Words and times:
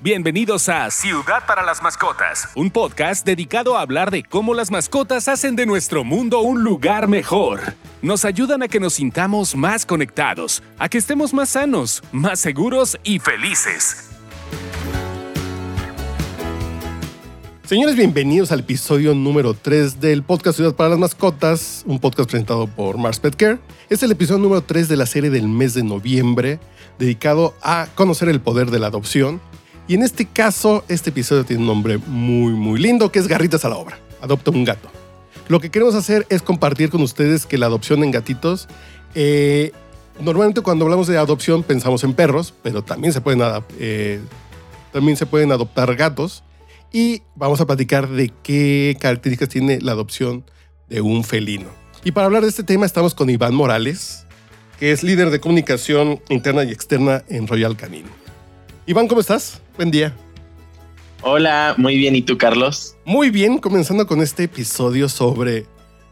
Bienvenidos 0.00 0.68
a 0.68 0.88
Ciudad 0.92 1.44
para 1.44 1.64
las 1.64 1.82
Mascotas, 1.82 2.50
un 2.54 2.70
podcast 2.70 3.26
dedicado 3.26 3.76
a 3.76 3.80
hablar 3.80 4.12
de 4.12 4.22
cómo 4.22 4.54
las 4.54 4.70
mascotas 4.70 5.26
hacen 5.26 5.56
de 5.56 5.66
nuestro 5.66 6.04
mundo 6.04 6.38
un 6.38 6.62
lugar 6.62 7.08
mejor. 7.08 7.74
Nos 8.00 8.24
ayudan 8.24 8.62
a 8.62 8.68
que 8.68 8.78
nos 8.78 8.92
sintamos 8.92 9.56
más 9.56 9.84
conectados, 9.84 10.62
a 10.78 10.88
que 10.88 10.98
estemos 10.98 11.34
más 11.34 11.48
sanos, 11.48 12.00
más 12.12 12.38
seguros 12.38 12.96
y 13.02 13.18
felices. 13.18 14.10
Señores, 17.64 17.96
bienvenidos 17.96 18.52
al 18.52 18.60
episodio 18.60 19.16
número 19.16 19.52
3 19.52 20.00
del 20.00 20.22
podcast 20.22 20.58
Ciudad 20.58 20.76
para 20.76 20.90
las 20.90 21.00
Mascotas, 21.00 21.82
un 21.86 21.98
podcast 21.98 22.30
presentado 22.30 22.68
por 22.68 22.98
Mars 22.98 23.18
Pet 23.18 23.34
Care. 23.34 23.58
Es 23.90 24.04
el 24.04 24.12
episodio 24.12 24.38
número 24.38 24.62
3 24.62 24.86
de 24.86 24.96
la 24.96 25.06
serie 25.06 25.30
del 25.30 25.48
mes 25.48 25.74
de 25.74 25.82
noviembre, 25.82 26.60
dedicado 27.00 27.56
a 27.62 27.88
conocer 27.96 28.28
el 28.28 28.40
poder 28.40 28.70
de 28.70 28.78
la 28.78 28.86
adopción 28.86 29.40
y 29.88 29.94
en 29.94 30.02
este 30.02 30.26
caso, 30.26 30.84
este 30.88 31.08
episodio 31.08 31.44
tiene 31.44 31.62
un 31.62 31.66
nombre 31.66 31.96
muy, 31.96 32.52
muy 32.52 32.78
lindo, 32.78 33.10
que 33.10 33.18
es 33.18 33.26
Garritas 33.26 33.64
a 33.64 33.70
la 33.70 33.76
Obra. 33.76 33.98
Adopta 34.20 34.50
un 34.50 34.64
gato. 34.64 34.90
Lo 35.48 35.60
que 35.60 35.70
queremos 35.70 35.94
hacer 35.94 36.26
es 36.28 36.42
compartir 36.42 36.90
con 36.90 37.00
ustedes 37.00 37.46
que 37.46 37.56
la 37.56 37.66
adopción 37.66 38.04
en 38.04 38.10
gatitos, 38.10 38.68
eh, 39.14 39.72
normalmente 40.20 40.60
cuando 40.60 40.84
hablamos 40.84 41.06
de 41.06 41.16
adopción 41.16 41.62
pensamos 41.62 42.04
en 42.04 42.12
perros, 42.12 42.52
pero 42.62 42.82
también 42.82 43.14
se 43.14 43.22
pueden, 43.22 43.40
eh, 43.78 44.20
también 44.92 45.16
se 45.16 45.24
pueden 45.24 45.52
adoptar 45.52 45.96
gatos. 45.96 46.44
Y 46.92 47.22
vamos 47.34 47.62
a 47.62 47.66
platicar 47.66 48.08
de 48.08 48.30
qué 48.42 48.94
características 49.00 49.48
tiene 49.48 49.80
la 49.80 49.92
adopción 49.92 50.44
de 50.90 51.00
un 51.00 51.24
felino. 51.24 51.68
Y 52.04 52.12
para 52.12 52.26
hablar 52.26 52.42
de 52.42 52.48
este 52.48 52.62
tema 52.62 52.84
estamos 52.84 53.14
con 53.14 53.30
Iván 53.30 53.54
Morales, 53.54 54.26
que 54.78 54.92
es 54.92 55.02
líder 55.02 55.30
de 55.30 55.40
comunicación 55.40 56.20
interna 56.28 56.64
y 56.64 56.72
externa 56.72 57.24
en 57.28 57.46
Royal 57.46 57.74
Canin. 57.74 58.04
Iván, 58.88 59.06
¿cómo 59.06 59.20
estás? 59.20 59.60
Buen 59.76 59.90
día. 59.90 60.14
Hola, 61.20 61.74
muy 61.76 61.98
bien. 61.98 62.16
¿Y 62.16 62.22
tú, 62.22 62.38
Carlos? 62.38 62.96
Muy 63.04 63.28
bien, 63.28 63.58
comenzando 63.58 64.06
con 64.06 64.22
este 64.22 64.44
episodio 64.44 65.10
sobre 65.10 65.66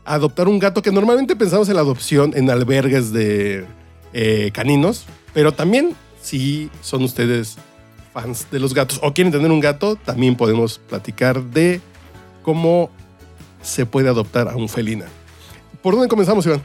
adoptar 0.05 0.47
un 0.47 0.59
gato, 0.59 0.83
que 0.83 0.93
normalmente 0.93 1.35
pensamos 1.37 1.71
en 1.71 1.77
la 1.77 1.81
adopción 1.81 2.33
en 2.37 2.51
albergues 2.51 3.15
de 3.15 3.65
eh, 4.13 4.51
caninos, 4.53 5.07
pero 5.33 5.53
también 5.53 5.97
si 6.21 6.69
son 6.83 7.03
ustedes 7.03 7.57
fans 8.13 8.47
de 8.51 8.61
los 8.61 8.75
gatos 8.75 9.01
o 9.03 9.15
quieren 9.15 9.33
tener 9.33 9.51
un 9.51 9.61
gato, 9.61 9.97
también 9.97 10.37
podemos 10.37 10.79
platicar 10.79 11.43
de 11.43 11.81
cómo 12.43 12.91
se 13.63 13.87
puede 13.87 14.11
adoptar 14.11 14.51
a 14.51 14.57
un 14.57 14.69
felina. 14.69 15.07
¿Por 15.81 15.95
dónde 15.95 16.09
comenzamos, 16.09 16.45
Iván? 16.45 16.61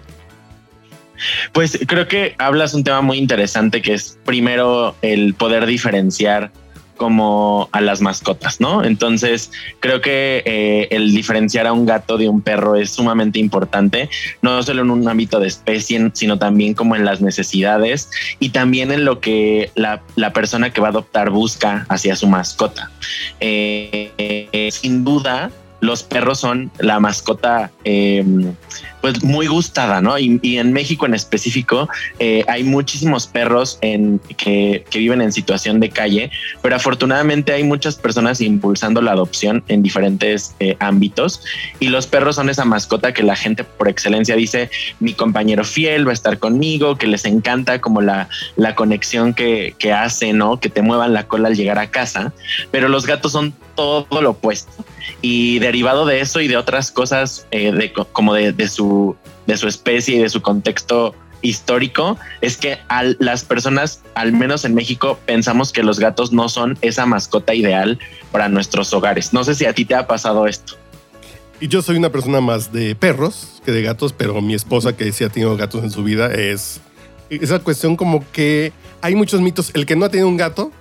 Pues 1.52 1.80
creo 1.88 2.08
que 2.08 2.36
hablas 2.38 2.74
un 2.74 2.84
tema 2.84 3.02
muy 3.02 3.18
interesante 3.18 3.82
que 3.82 3.94
es 3.94 4.18
primero 4.26 4.96
el 5.02 5.34
poder 5.34 5.66
diferenciar 5.66 6.52
como 7.02 7.68
a 7.72 7.82
las 7.82 8.00
mascotas, 8.00 8.62
¿no? 8.62 8.84
Entonces, 8.84 9.52
creo 9.80 10.02
que 10.02 10.44
eh, 10.46 10.88
el 10.92 11.16
diferenciar 11.16 11.66
a 11.66 11.74
un 11.74 11.88
gato 11.88 12.16
de 12.16 12.30
un 12.30 12.44
perro 12.44 12.76
es 12.76 12.92
sumamente 12.92 13.40
importante, 13.40 14.08
no 14.44 14.62
solo 14.62 14.84
en 14.84 14.92
un 14.92 15.10
ámbito 15.10 15.40
de 15.40 15.48
especie, 15.48 16.12
sino 16.14 16.38
también 16.38 16.76
como 16.76 16.96
en 16.96 17.04
las 17.04 17.20
necesidades 17.20 18.12
y 18.40 18.50
también 18.50 18.92
en 18.92 19.04
lo 19.04 19.20
que 19.20 19.72
la, 19.74 20.04
persona 20.32 20.72
que 20.72 20.80
va 20.80 20.90
a 20.90 20.92
adoptar 20.92 21.32
busca 21.32 21.88
hacia 21.90 22.16
su 22.16 22.28
mascota. 22.28 22.92
Eh, 23.40 24.12
eh, 24.20 24.70
sin 24.72 25.04
duda, 25.04 25.50
los 25.80 26.04
perros 26.04 26.40
son 26.40 26.72
la 26.78 27.00
mascota 27.00 27.72
em, 27.84 28.54
pues 29.02 29.24
muy 29.24 29.48
gustada, 29.48 30.02
¿no? 30.02 30.18
Y, 30.18 30.40
en 30.44 30.74
México 30.74 31.06
en 31.06 31.14
específico 31.14 31.90
eh, 32.20 32.44
hay 32.48 32.64
muchísimos 32.64 33.26
perros 33.28 33.80
que, 34.38 34.86
viven 34.94 35.22
en 35.22 35.32
situación 35.32 35.80
de 35.80 35.90
calle, 35.90 36.32
pero 36.62 36.76
afortunadamente 36.76 37.54
hay 37.54 37.64
muchas 37.64 37.96
personas 37.96 38.40
impulsando 38.40 39.02
la 39.02 39.14
adopción 39.14 39.64
en 39.68 39.82
diferentes 39.82 40.56
eh, 40.60 40.78
ámbitos 40.80 41.42
y 41.80 41.88
los 41.88 42.06
perros 42.06 42.36
son 42.36 42.50
esa 42.50 42.66
mascota 42.66 43.14
que 43.14 43.24
la 43.24 43.36
gente 43.36 43.64
por 43.64 43.90
excelencia 43.90 44.36
dice 44.36 44.70
mi 45.00 45.14
compañero 45.14 45.64
fiel 45.64 46.06
va 46.06 46.12
a 46.12 46.14
estar 46.14 46.38
conmigo, 46.38 46.98
que 46.98 47.08
les 47.08 47.26
encanta 47.26 47.82
como 47.82 48.02
la, 48.02 48.30
la 48.56 48.76
conexión 48.76 49.34
que, 49.34 49.74
que 49.80 49.92
hace, 49.92 50.34
¿no? 50.34 50.60
Que 50.60 50.70
te 50.70 50.84
muevan 50.84 51.14
la 51.14 51.28
cola 51.28 51.48
al 51.48 51.56
llegar 51.56 51.80
a 51.80 51.90
casa, 51.90 52.34
pero 52.70 52.90
los 52.90 53.08
gatos 53.08 53.32
son 53.32 53.54
todo 53.76 54.22
lo 54.22 54.32
opuesto. 54.32 54.86
Y 55.22 55.60
derivado 55.60 56.06
de 56.06 56.22
eso 56.22 56.42
y 56.42 56.48
de 56.48 56.58
otras 56.58 56.92
cosas 56.92 57.48
eh, 57.52 57.92
como 58.12 58.34
de, 58.34 58.68
su, 58.68 58.91
de 59.48 59.58
su 59.58 59.68
especie 59.68 60.16
y 60.16 60.20
de 60.20 60.30
su 60.30 60.42
contexto 60.42 61.16
histórico, 61.42 62.18
es 62.42 62.58
que 62.58 62.78
las 63.20 63.44
personas, 63.44 64.02
al 64.16 64.32
menos 64.32 64.64
en 64.66 64.76
México, 64.76 65.20
pensamos 65.26 65.72
que 65.72 65.84
los 65.84 66.00
gatos 66.00 66.32
no 66.32 66.50
son 66.50 66.78
esa 66.82 67.06
mascota 67.06 67.54
ideal 67.54 68.00
para 68.32 68.48
nuestros 68.50 68.94
hogares. 68.94 69.34
No 69.34 69.44
sé 69.44 69.56
si 69.56 69.66
a 69.66 69.74
ti 69.74 69.86
te 69.86 69.96
ha 69.96 70.08
pasado 70.08 70.48
esto. 70.48 70.76
Y 71.60 71.68
yo 71.68 71.82
soy 71.82 71.98
una 71.98 72.12
persona 72.12 72.42
más 72.42 72.72
de 72.72 72.96
perros 72.96 73.62
que 73.64 73.72
de 73.72 73.84
gatos, 73.84 74.14
pero 74.14 74.42
mi 74.42 74.56
esposa 74.56 74.96
que 74.96 75.12
sí 75.12 75.24
ha 75.24 75.30
tenido 75.30 75.56
gatos 75.58 75.84
en 75.84 75.92
su 75.92 76.04
vida 76.04 76.34
es 76.34 76.82
esa 77.30 77.60
cuestión 77.60 77.96
como 77.96 78.26
que 78.32 78.74
hay 79.02 79.16
muchos 79.16 79.42
mitos. 79.42 79.72
El 79.76 79.86
que 79.86 79.96
no 79.96 80.06
ha 80.06 80.10
tenido 80.10 80.28
un 80.28 80.38
gato 80.38 80.72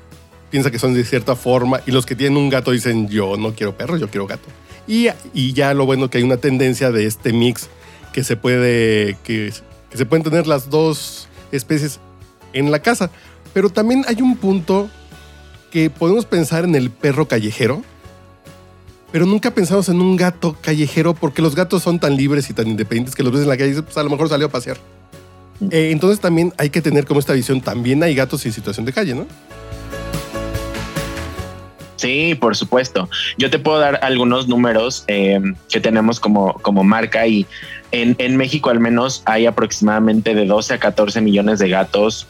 piensa 0.51 0.71
que 0.71 0.79
son 0.79 0.95
de 0.95 1.05
cierta 1.05 1.37
forma 1.37 1.81
y 1.87 1.91
los 1.93 2.07
que 2.07 2.17
tienen 2.17 2.39
un 2.39 2.49
gato 2.49 2.71
dicen 2.71 3.09
yo 3.09 3.37
no 3.37 3.55
quiero 3.55 3.77
perro, 3.77 3.97
yo 3.97 4.09
quiero 4.09 4.27
gato. 4.27 4.49
Y, 4.89 5.09
y 5.35 5.53
ya 5.53 5.75
lo 5.75 5.87
bueno 5.87 6.09
que 6.11 6.19
hay 6.19 6.25
una 6.25 6.39
tendencia 6.39 6.91
de 6.91 7.07
este 7.07 7.33
mix 7.33 7.69
que 8.13 8.25
se 8.25 8.37
puede, 8.37 9.17
que, 9.25 9.53
que 9.91 9.97
se 9.97 10.07
pueden 10.07 10.25
tener 10.25 10.47
las 10.47 10.71
dos 10.71 11.29
especies 11.53 12.01
en 12.53 12.71
la 12.71 12.81
casa. 12.81 13.11
Pero 13.53 13.71
también 13.71 14.05
hay 14.09 14.23
un 14.23 14.37
punto 14.37 14.89
que 15.71 15.91
podemos 15.91 16.27
pensar 16.27 16.65
en 16.65 16.75
el 16.75 16.91
perro 16.91 17.27
callejero, 17.27 17.83
pero 19.13 19.27
nunca 19.27 19.53
pensamos 19.53 19.89
en 19.89 20.01
un 20.01 20.17
gato 20.17 20.57
callejero 20.61 21.15
porque 21.15 21.43
los 21.43 21.55
gatos 21.55 21.83
son 21.83 21.99
tan 21.99 22.17
libres 22.17 22.49
y 22.51 22.55
tan 22.55 22.69
independientes 22.69 23.15
que 23.15 23.23
los 23.23 23.33
ves 23.33 23.43
en 23.43 23.49
la 23.49 23.57
calle 23.57 23.69
y 23.69 23.71
dices, 23.71 23.85
pues 23.85 23.97
a 23.97 24.03
lo 24.03 24.11
mejor 24.11 24.29
salió 24.29 24.47
a 24.47 24.51
pasear. 24.51 24.79
Mm. 25.61 25.69
Eh, 25.71 25.91
entonces 25.91 26.21
también 26.21 26.53
hay 26.59 26.71
que 26.71 26.81
tener 26.81 27.07
como 27.07 27.21
esta 27.21 27.33
visión, 27.33 27.61
también 27.61 28.03
hay 28.03 28.15
gatos 28.15 28.45
en 28.47 28.53
situación 28.53 28.87
de 28.87 28.93
calle, 28.93 29.15
¿no? 29.15 29.27
Sí, 32.01 32.35
por 32.35 32.57
supuesto. 32.57 33.11
Yo 33.37 33.51
te 33.51 33.59
puedo 33.59 33.79
dar 33.79 34.01
algunos 34.03 34.49
números 34.49 35.05
eh, 35.07 35.39
que 35.69 35.81
tenemos 35.81 36.19
como, 36.19 36.55
como 36.55 36.83
marca 36.83 37.27
y 37.27 37.47
en, 37.93 38.17
en, 38.17 38.39
México 38.39 38.71
al 38.71 38.81
menos 38.81 39.23
hay 39.27 39.45
aproximadamente 39.45 40.35
de 40.35 40.47
12 40.47 40.73
a 40.73 40.79
14 40.79 41.21
millones 41.21 41.59
de 41.59 41.69
gatos 41.69 42.27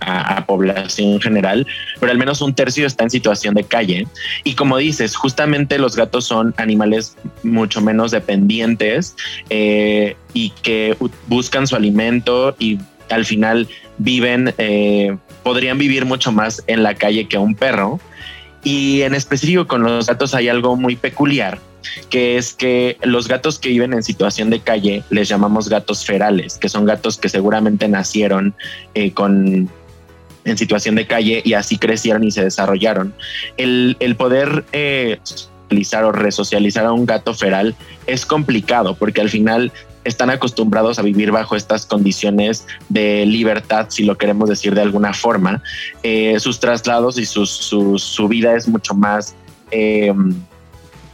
a, 0.00 0.44
población 0.46 1.20
general, 1.20 1.64
pero 2.00 2.10
al 2.10 2.18
menos 2.18 2.40
un 2.40 2.54
tercio 2.54 2.88
está 2.88 3.04
en 3.04 3.10
situación 3.10 3.54
de 3.54 3.62
calle. 3.62 4.08
Y 4.42 4.54
como 4.54 4.78
dices, 4.78 5.14
justamente 5.14 5.78
los 5.78 5.94
gatos 5.94 6.24
son 6.24 6.52
animales 6.56 7.16
mucho 7.44 7.80
menos 7.80 8.10
dependientes 8.10 9.14
eh, 9.48 10.16
y 10.34 10.50
que 10.62 10.96
buscan 11.28 11.68
su 11.68 11.76
alimento 11.76 12.56
y 12.58 12.80
al 13.10 13.24
final 13.24 13.68
viven, 13.98 14.52
eh, 14.58 15.16
podrían 15.44 15.78
vivir 15.78 16.04
mucho 16.04 16.32
más 16.32 16.64
en 16.66 16.82
la 16.82 16.94
calle 16.94 17.28
que 17.28 17.38
un 17.38 17.54
perro. 17.54 18.00
Y 18.64 19.02
en 19.02 19.14
específico 19.14 19.66
con 19.66 19.82
los 19.82 20.06
gatos 20.06 20.34
hay 20.34 20.48
algo 20.48 20.76
muy 20.76 20.96
peculiar, 20.96 21.58
que 22.10 22.36
es 22.38 22.52
que 22.52 22.96
los 23.02 23.26
gatos 23.26 23.58
que 23.58 23.70
viven 23.70 23.92
en 23.92 24.02
situación 24.02 24.50
de 24.50 24.60
calle 24.60 25.02
les 25.10 25.28
llamamos 25.28 25.68
gatos 25.68 26.04
ferales, 26.04 26.58
que 26.58 26.68
son 26.68 26.84
gatos 26.84 27.18
que 27.18 27.28
seguramente 27.28 27.88
nacieron 27.88 28.54
eh, 28.94 29.12
con 29.12 29.68
en 30.44 30.58
situación 30.58 30.96
de 30.96 31.06
calle 31.06 31.40
y 31.44 31.54
así 31.54 31.78
crecieron 31.78 32.24
y 32.24 32.30
se 32.30 32.44
desarrollaron. 32.44 33.14
El, 33.56 33.96
poder 34.16 34.64
eh, 34.72 35.18
o 36.04 36.12
resocializar 36.12 36.84
a 36.84 36.92
un 36.92 37.06
gato 37.06 37.32
feral 37.32 37.74
es 38.06 38.26
complicado 38.26 38.94
porque 38.94 39.20
al 39.20 39.30
final 39.30 39.72
están 40.04 40.30
acostumbrados 40.30 40.98
a 40.98 41.02
vivir 41.02 41.30
bajo 41.30 41.56
estas 41.56 41.86
condiciones 41.86 42.66
de 42.88 43.26
libertad, 43.26 43.86
si 43.88 44.04
lo 44.04 44.16
queremos 44.16 44.48
decir 44.48 44.74
de 44.74 44.82
alguna 44.82 45.12
forma. 45.12 45.62
Eh, 46.02 46.38
sus 46.40 46.60
traslados 46.60 47.18
y 47.18 47.26
su 47.26 48.28
vida 48.28 48.56
es 48.56 48.68
mucho 48.68 48.94
más 48.94 49.34
em, 49.70 50.34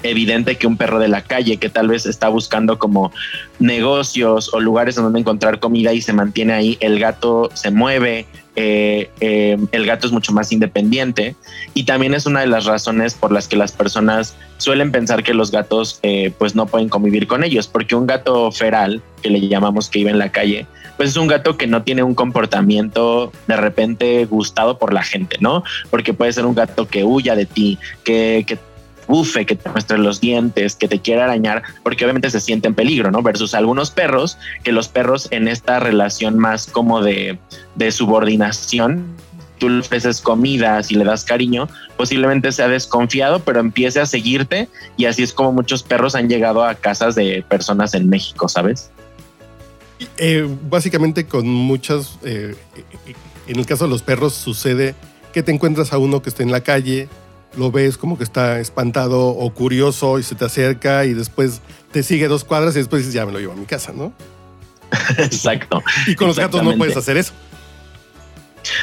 evidente 0.03 0.57
que 0.57 0.67
un 0.67 0.77
perro 0.77 0.99
de 0.99 1.09
la 1.09 1.23
calle 1.23 1.57
que 1.57 1.69
tal 1.69 1.89
vez 1.89 2.07
está 2.07 2.29
buscando 2.29 2.79
como 2.79 3.13
negocios 3.59 4.53
o 4.53 4.61
lugares 4.61 4.95
donde 4.95 5.21
encontrar 5.21 5.59
comida 5.59 5.93
y 5.93 6.01
se 6.01 6.13
mantiene 6.13 6.53
ahí. 6.53 6.79
El 6.81 6.99
gato 6.99 7.51
se 7.55 7.71
mueve, 7.71 8.27
eh, 8.61 9.09
eh, 9.21 9.57
el 9.71 9.87
gato 9.87 10.09
es 10.09 10.13
mucho 10.13 10.33
más 10.33 10.51
independiente 10.51 11.37
y 11.75 11.85
también 11.85 12.13
es 12.13 12.27
una 12.27 12.41
de 12.41 12.49
las 12.49 12.65
razones 12.65 13.15
por 13.15 13.31
las 13.31 13.47
que 13.47 13.55
las 13.55 13.71
personas 13.71 14.35
suelen 14.57 14.91
pensar 14.91 15.23
que 15.23 15.33
los 15.33 15.53
gatos 15.53 16.01
eh, 16.03 16.33
pues 16.37 16.57
no 16.57 16.67
pueden 16.67 16.89
convivir 16.89 17.29
con 17.29 17.45
ellos, 17.45 17.69
porque 17.69 17.95
un 17.95 18.09
gato 18.09 18.51
feral, 18.51 19.01
que 19.23 19.31
le 19.31 19.47
llamamos 19.47 19.89
que 19.89 20.01
vive 20.01 20.11
en 20.11 20.19
la 20.19 20.33
calle, 20.33 20.67
pues 20.97 21.11
es 21.11 21.17
un 21.17 21.29
gato 21.29 21.57
que 21.57 21.69
no 21.69 21.85
tiene 21.85 22.03
un 22.03 22.17
comportamiento 22.17 23.31
de 23.47 23.57
repente 23.57 24.25
gustado 24.25 24.77
por 24.77 24.93
la 24.93 25.05
gente, 25.05 25.37
¿no? 25.39 25.63
Porque 25.91 26.13
puede 26.13 26.33
ser 26.33 26.45
un 26.45 26.57
gato 26.57 26.89
que 26.89 27.05
huya 27.05 27.37
de 27.37 27.47
ti, 27.47 27.79
que, 28.03 28.43
que 28.45 28.59
bufe, 29.09 29.47
que 29.47 29.57
te 29.57 29.69
muestre 29.71 29.99
los 29.99 30.21
dientes, 30.21 30.77
que 30.77 30.87
te 30.87 31.01
quiera 31.01 31.25
arañar, 31.25 31.63
porque 31.83 32.05
obviamente 32.05 32.31
se 32.31 32.41
siente 32.41 32.69
en 32.69 32.75
peligro, 32.75 33.11
¿no? 33.11 33.23
Versus 33.23 33.55
algunos 33.55 33.91
perros, 33.91 34.39
que 34.63 34.71
los 34.71 34.89
perros 34.89 35.29
en 35.31 35.49
esta 35.49 35.81
relación 35.81 36.39
más 36.39 36.67
como 36.67 37.03
de, 37.03 37.39
subordinación, 37.91 39.07
tú 39.59 39.69
le 39.69 39.81
ofreces 39.81 40.21
comida, 40.21 40.81
si 40.83 40.95
le 40.95 41.05
das 41.05 41.25
cariño, 41.25 41.69
posiblemente 41.97 42.53
sea 42.53 42.69
desconfiado, 42.69 43.41
pero 43.41 43.59
empiece 43.59 44.01
a 44.01 44.07
seguirte 44.07 44.69
y 44.97 45.07
así 45.07 45.23
es 45.23 45.33
como 45.33 45.53
muchos 45.53 45.83
perros 45.83 46.15
han 46.15 46.29
llegado 46.29 46.63
a 46.63 46.75
casas 46.75 47.15
de 47.17 47.45
personas 47.49 47.95
en 47.95 48.09
México, 48.09 48.49
¿sabes? 48.49 48.91
Eh, 50.17 50.47
básicamente 50.71 51.27
con 51.27 51.49
muchas, 51.49 52.19
eh, 52.23 52.55
en 53.49 53.59
el 53.59 53.67
caso 53.67 53.85
de 53.85 53.91
los 53.91 54.03
perros 54.03 54.35
sucede 54.35 54.95
que 55.33 55.43
te 55.43 55.51
encuentras 55.51 55.93
a 55.93 55.99
uno 55.99 56.23
que 56.23 56.29
está 56.29 56.43
en 56.43 56.53
la 56.53 56.61
calle, 56.61 57.09
lo 57.57 57.71
ves 57.71 57.97
como 57.97 58.19
que 58.19 58.25
está 58.25 58.61
espantado 58.61 59.29
o 59.29 59.53
curioso 59.53 60.19
y 60.19 60.23
se 60.23 60.35
te 60.35 60.45
acerca 60.45 61.05
y 61.05 61.15
después 61.15 61.61
te 61.93 62.03
sigue 62.03 62.29
dos 62.29 62.45
cuadras 62.45 62.75
y 62.77 62.79
después 62.79 63.01
dices, 63.01 63.15
ya 63.15 63.27
me 63.27 63.33
lo 63.33 63.39
llevo 63.39 63.53
a 63.53 63.57
mi 63.57 63.67
casa, 63.67 63.93
¿no? 63.93 64.13
Exacto. 65.19 65.83
Y 66.07 66.15
con 66.15 66.29
los 66.29 66.39
gatos 66.39 66.63
no 66.63 66.77
puedes 66.77 66.97
hacer 66.97 67.17
eso. 67.17 67.33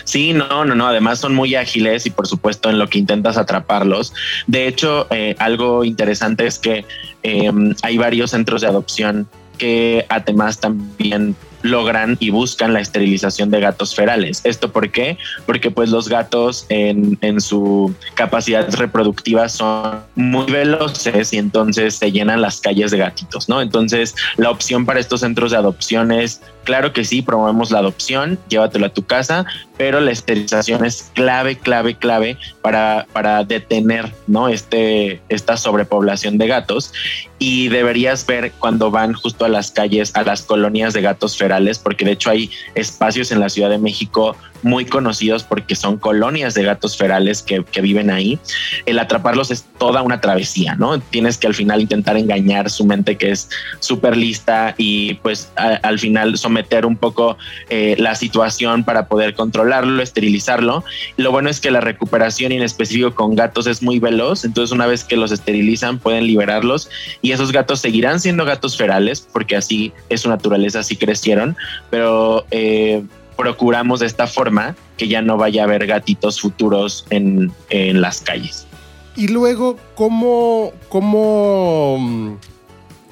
Sí, 0.04 0.34
no, 0.34 0.66
no, 0.66 0.76
no. 0.76 0.88
Además 0.88 1.20
son 1.20 1.36
muy 1.36 1.56
ágiles 1.56 2.06
y 2.06 2.10
por 2.10 2.28
supuesto 2.28 2.70
en 2.70 2.80
lo 2.80 2.90
que 2.90 3.00
intentas 3.00 3.38
atraparlos. 3.38 4.14
De 4.48 4.68
hecho, 4.68 5.08
eh, 5.12 5.36
algo 5.40 5.84
interesante 5.84 6.48
es 6.48 6.60
que 6.60 6.86
em, 7.24 7.76
hay 7.84 7.98
varios 7.98 8.32
centros 8.32 8.62
de 8.62 8.68
adopción 8.68 9.28
que 9.58 10.06
además 10.10 10.60
también 10.60 11.36
logran 11.66 12.18
y 12.20 12.30
buscan 12.30 12.74
la 12.74 12.80
esterilización 12.80 13.52
de 13.52 13.60
gatos 13.60 13.96
ferales. 13.96 14.42
¿Esto 14.44 14.72
por 14.72 14.92
qué? 14.92 15.18
Porque 15.46 15.72
pues 15.72 15.90
los 15.90 16.08
gatos 16.08 16.66
en, 16.70 17.18
en, 17.22 17.42
su 17.42 17.94
capacidad 18.14 18.74
reproductiva 18.76 19.50
son 19.50 20.00
muy 20.16 20.46
veloces 20.46 21.34
y 21.34 21.38
entonces 21.38 21.96
se 21.96 22.12
llenan 22.12 22.42
las 22.42 22.62
calles 22.62 22.92
de 22.92 22.98
gatitos, 22.98 23.50
¿no? 23.50 23.62
Entonces 23.62 24.16
la 24.38 24.52
opción 24.52 24.86
para 24.86 25.00
estos 25.00 25.22
centros 25.22 25.52
de 25.52 25.58
adopción 25.58 26.12
es 26.12 26.42
Claro 26.66 26.94
que 26.94 27.06
sí, 27.06 27.22
promovemos 27.22 27.70
la 27.70 27.78
adopción, 27.78 28.40
llévatelo 28.50 28.88
a 28.88 28.90
tu 28.90 29.06
casa, 29.06 29.46
pero 29.78 30.00
la 30.00 30.10
esterilización 30.10 30.84
es 30.84 31.12
clave, 31.14 31.60
clave, 31.60 31.94
clave 31.96 32.38
para, 32.64 33.06
para 33.14 33.44
detener 33.44 34.12
¿no? 34.26 34.50
este, 34.50 35.22
esta 35.30 35.58
sobrepoblación 35.58 36.40
de 36.40 36.48
gatos. 36.48 36.92
Y 37.38 37.68
deberías 37.68 38.26
ver 38.26 38.54
cuando 38.54 38.92
van 38.92 39.14
justo 39.14 39.46
a 39.46 39.50
las 39.50 39.72
calles, 39.72 40.16
a 40.16 40.24
las 40.24 40.44
colonias 40.44 40.94
de 40.94 41.02
gatos 41.02 41.38
ferales, 41.38 41.80
porque 41.80 42.06
de 42.06 42.12
hecho 42.12 42.30
hay 42.30 42.50
espacios 42.76 43.32
en 43.32 43.40
la 43.40 43.50
Ciudad 43.50 43.70
de 43.70 43.78
México 43.78 44.36
muy 44.66 44.84
conocidos 44.86 45.44
porque 45.44 45.76
son 45.76 45.98
colonias 45.98 46.56
de 46.56 46.64
gatos 46.64 46.98
ferales 46.98 47.44
que, 47.44 47.64
viven 47.82 48.10
ahí. 48.10 48.40
El 48.88 48.98
atraparlos 48.98 49.52
es 49.52 49.64
toda 49.78 50.02
una 50.02 50.20
travesía, 50.22 50.74
¿no? 50.74 51.00
Tienes 51.00 51.38
que 51.38 51.46
al 51.46 51.54
final 51.54 51.82
intentar 51.82 52.18
engañar 52.18 52.72
su 52.72 52.84
mente 52.84 53.16
que 53.16 53.30
es 53.30 53.48
súper 53.80 54.18
lista 54.18 54.74
y 54.76 55.14
pues 55.16 55.52
al 55.56 56.00
final 56.00 56.36
someter 56.40 56.88
un 56.88 56.98
poco 56.98 57.38
eh, 57.70 57.96
la 58.00 58.16
situación 58.16 58.84
para 58.84 59.08
poder 59.08 59.36
controlarlo, 59.36 60.02
esterilizarlo. 60.02 60.84
Lo 61.18 61.32
bueno 61.32 61.52
es 61.52 61.60
que 61.60 61.70
la 61.70 61.80
recuperación 61.82 62.52
en 62.52 62.64
específico 62.64 63.14
con 63.14 63.36
gatos 63.36 63.68
es 63.68 63.84
muy 63.84 64.00
veloz, 64.00 64.46
entonces 64.46 64.72
una 64.72 64.88
vez 64.88 65.04
que 65.04 65.16
los 65.16 65.32
esterilizan 65.32 66.00
pueden 66.00 66.26
liberarlos 66.26 66.90
y 67.22 67.34
esos 67.34 67.52
gatos 67.52 67.82
seguirán 67.82 68.20
siendo 68.20 68.46
gatos 68.46 68.76
ferales 68.76 69.28
porque 69.32 69.56
así 69.56 69.94
es 70.10 70.22
su 70.22 70.30
naturaleza, 70.30 70.80
así 70.80 70.96
crecieron, 70.96 71.56
pero... 71.92 72.48
Eh, 72.50 73.04
procuramos 73.36 74.00
de 74.00 74.06
esta 74.06 74.28
forma 74.28 74.76
que 74.98 75.08
ya 75.08 75.22
no 75.22 75.38
vaya 75.38 75.62
a 75.62 75.66
haber 75.66 75.88
gatitos 75.88 76.40
futuros 76.40 77.06
en, 77.10 77.52
las 77.70 78.22
calles. 78.22 78.68
Y 79.16 79.28
luego, 79.28 79.78
¿cómo, 79.96 80.74
cómo, 80.90 81.98
mm, 82.00 82.34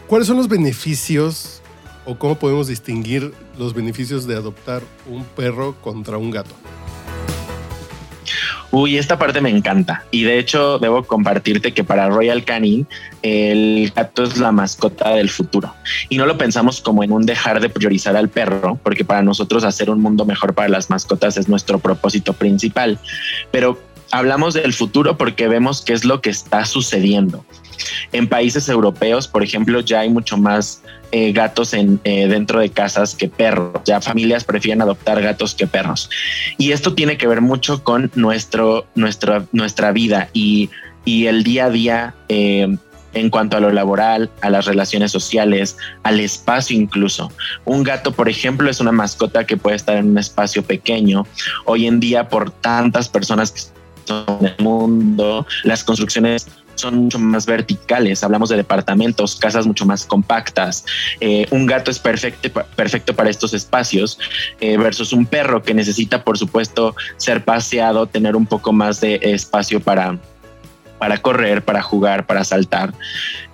cuáles 0.07 0.27
son 0.27 0.37
los 0.37 0.47
beneficios 0.47 1.61
o 2.05 2.17
cómo 2.17 2.35
podemos 2.35 2.67
distinguir 2.67 3.33
los 3.57 3.73
beneficios 3.73 4.27
de 4.27 4.35
adoptar 4.35 4.81
un 5.07 5.23
perro 5.23 5.75
contra 5.81 6.17
un 6.17 6.31
gato? 6.31 6.53
Uy, 8.75 8.97
esta 8.97 9.19
parte 9.19 9.39
me 9.39 9.51
encanta. 9.51 10.03
Y 10.09 10.23
de 10.23 10.39
hecho, 10.39 10.79
debo 10.79 11.03
compartirte 11.03 11.73
que 11.73 11.83
para 11.83 12.09
Royal 12.09 12.43
Canin, 12.43 12.87
el 13.21 13.93
gato 13.95 14.23
es 14.23 14.39
la 14.39 14.51
mascota 14.51 15.11
del 15.11 15.29
futuro. 15.29 15.75
Y 16.09 16.17
no 16.17 16.25
lo 16.25 16.39
pensamos 16.39 16.81
como 16.81 17.03
en 17.03 17.11
un 17.11 17.23
dejar 17.23 17.59
de 17.59 17.69
priorizar 17.69 18.17
al 18.17 18.29
perro, 18.29 18.79
porque 18.81 19.05
para 19.05 19.21
nosotros 19.21 19.63
hacer 19.63 19.91
un 19.91 20.01
mundo 20.01 20.25
mejor 20.25 20.55
para 20.55 20.69
las 20.69 20.89
mascotas 20.89 21.37
es 21.37 21.47
nuestro 21.47 21.77
propósito 21.77 22.33
principal. 22.33 22.97
Pero 23.51 23.79
hablamos 24.13 24.53
del 24.53 24.73
futuro 24.73 25.17
porque 25.17 25.47
vemos 25.47 25.81
qué 25.81 25.93
es 25.93 26.05
lo 26.05 26.21
que 26.21 26.29
está 26.29 26.65
sucediendo. 26.65 27.43
En 28.11 28.29
países 28.29 28.69
europeos, 28.69 29.27
por 29.27 29.43
ejemplo, 29.43 29.79
ya 29.79 30.01
hay 30.01 30.09
mucho 30.09 30.37
más 30.37 30.83
eh, 31.11 31.31
gatos 31.31 31.73
en, 31.73 31.99
eh, 32.03 32.27
dentro 32.27 32.59
de 32.59 32.69
casas 32.69 33.15
que 33.15 33.27
perros. 33.27 33.81
Ya 33.85 33.99
familias 34.01 34.43
prefieren 34.43 34.83
adoptar 34.83 35.19
gatos 35.19 35.55
que 35.55 35.65
perros. 35.65 36.11
Y 36.59 36.73
esto 36.73 36.93
tiene 36.93 37.17
que 37.17 37.27
ver 37.27 37.41
mucho 37.41 37.83
con 37.83 38.11
nuestro, 38.13 38.85
nuestra, 38.93 39.45
nuestra 39.51 39.91
vida 39.91 40.29
y, 40.31 40.69
el 41.05 41.43
día 41.43 41.65
a 41.65 41.69
día. 41.71 42.13
Eh, 42.29 42.77
en 43.15 43.29
cuanto 43.29 43.57
a 43.57 43.59
lo 43.59 43.71
laboral, 43.71 44.31
a 44.41 44.49
las 44.49 44.65
relaciones 44.65 45.11
sociales, 45.11 45.77
al 46.01 46.19
espacio 46.19 46.75
incluso. 46.75 47.31
Un 47.63 47.83
gato, 47.83 48.11
por 48.11 48.27
ejemplo, 48.27 48.71
es 48.71 48.79
una 48.79 48.91
mascota 48.91 49.45
que 49.45 49.55
puede 49.55 49.75
estar 49.75 49.97
en 49.97 50.09
un 50.09 50.17
espacio 50.17 50.63
pequeño. 50.63 51.27
Hoy 51.65 51.85
en 51.85 51.99
día, 51.99 52.27
por 52.27 52.49
tantas 52.49 53.09
personas 53.09 53.51
que 53.51 53.59
son 54.05 54.25
en 54.39 54.45
el 54.47 54.55
mundo, 54.59 55.45
las 55.63 55.83
construcciones 55.83 56.47
son 56.75 56.95
mucho 56.95 57.19
más 57.19 57.45
verticales, 57.45 58.23
hablamos 58.23 58.49
de 58.49 58.57
departamentos, 58.57 59.35
casas 59.35 59.65
mucho 59.65 59.85
más 59.85 60.05
compactas. 60.05 60.85
Eh, 61.19 61.45
un 61.51 61.65
gato 61.65 61.91
es 61.91 61.99
perfecto, 61.99 62.49
perfecto 62.75 63.15
para 63.15 63.29
estos 63.29 63.53
espacios 63.53 64.19
eh, 64.59 64.77
versus 64.77 65.13
un 65.13 65.25
perro 65.25 65.61
que 65.61 65.73
necesita, 65.73 66.23
por 66.23 66.37
supuesto, 66.37 66.95
ser 67.17 67.43
paseado, 67.43 68.07
tener 68.07 68.35
un 68.35 68.45
poco 68.45 68.73
más 68.73 69.01
de 69.01 69.19
espacio 69.21 69.79
para, 69.79 70.17
para 70.97 71.17
correr, 71.19 71.63
para 71.63 71.81
jugar, 71.81 72.25
para 72.25 72.43
saltar. 72.43 72.93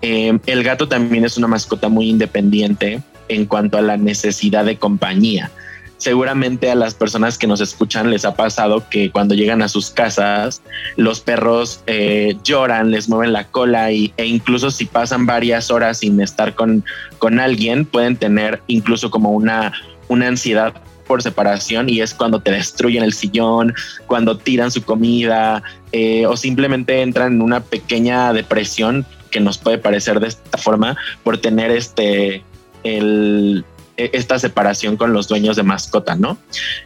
Eh, 0.01 0.37
el 0.45 0.63
gato 0.63 0.87
también 0.87 1.25
es 1.25 1.37
una 1.37 1.47
mascota 1.47 1.89
muy 1.89 2.09
independiente 2.09 3.01
en 3.27 3.45
cuanto 3.45 3.77
a 3.77 3.81
la 3.81 3.97
necesidad 3.97 4.65
de 4.65 4.77
compañía 4.77 5.51
seguramente 5.99 6.71
a 6.71 6.75
las 6.75 6.95
personas 6.95 7.37
que 7.37 7.45
nos 7.45 7.61
escuchan 7.61 8.09
les 8.09 8.25
ha 8.25 8.33
pasado 8.33 8.83
que 8.89 9.11
cuando 9.11 9.35
llegan 9.35 9.61
a 9.61 9.67
sus 9.67 9.91
casas 9.91 10.61
los 10.95 11.19
perros 11.19 11.83
eh, 11.87 12.35
lloran, 12.43 12.89
les 12.89 13.07
mueven 13.09 13.33
la 13.33 13.43
cola 13.43 13.91
y, 13.91 14.13
e 14.17 14.25
incluso 14.25 14.71
si 14.71 14.85
pasan 14.85 15.25
varias 15.25 15.69
horas 15.69 15.99
sin 15.99 16.19
estar 16.21 16.55
con, 16.55 16.83
con 17.19 17.39
alguien 17.39 17.85
pueden 17.85 18.15
tener 18.15 18.61
incluso 18.67 19.11
como 19.11 19.31
una, 19.31 19.73
una 20.07 20.27
ansiedad 20.27 20.73
por 21.05 21.21
separación 21.21 21.89
y 21.89 22.01
es 22.01 22.13
cuando 22.13 22.39
te 22.39 22.51
destruyen 22.51 23.03
el 23.03 23.13
sillón, 23.13 23.73
cuando 24.07 24.37
tiran 24.37 24.71
su 24.71 24.83
comida 24.83 25.63
eh, 25.91 26.25
o 26.27 26.37
simplemente 26.37 27.01
entran 27.01 27.33
en 27.33 27.41
una 27.41 27.59
pequeña 27.61 28.31
depresión 28.31 29.05
que 29.31 29.39
nos 29.39 29.57
puede 29.57 29.79
parecer 29.79 30.19
de 30.19 30.27
esta 30.27 30.57
forma 30.57 30.95
por 31.23 31.39
tener 31.39 31.71
este 31.71 32.43
el 32.83 33.65
esta 33.99 34.39
separación 34.39 34.97
con 34.97 35.13
los 35.13 35.27
dueños 35.27 35.55
de 35.55 35.63
mascota, 35.63 36.15
¿no? 36.15 36.37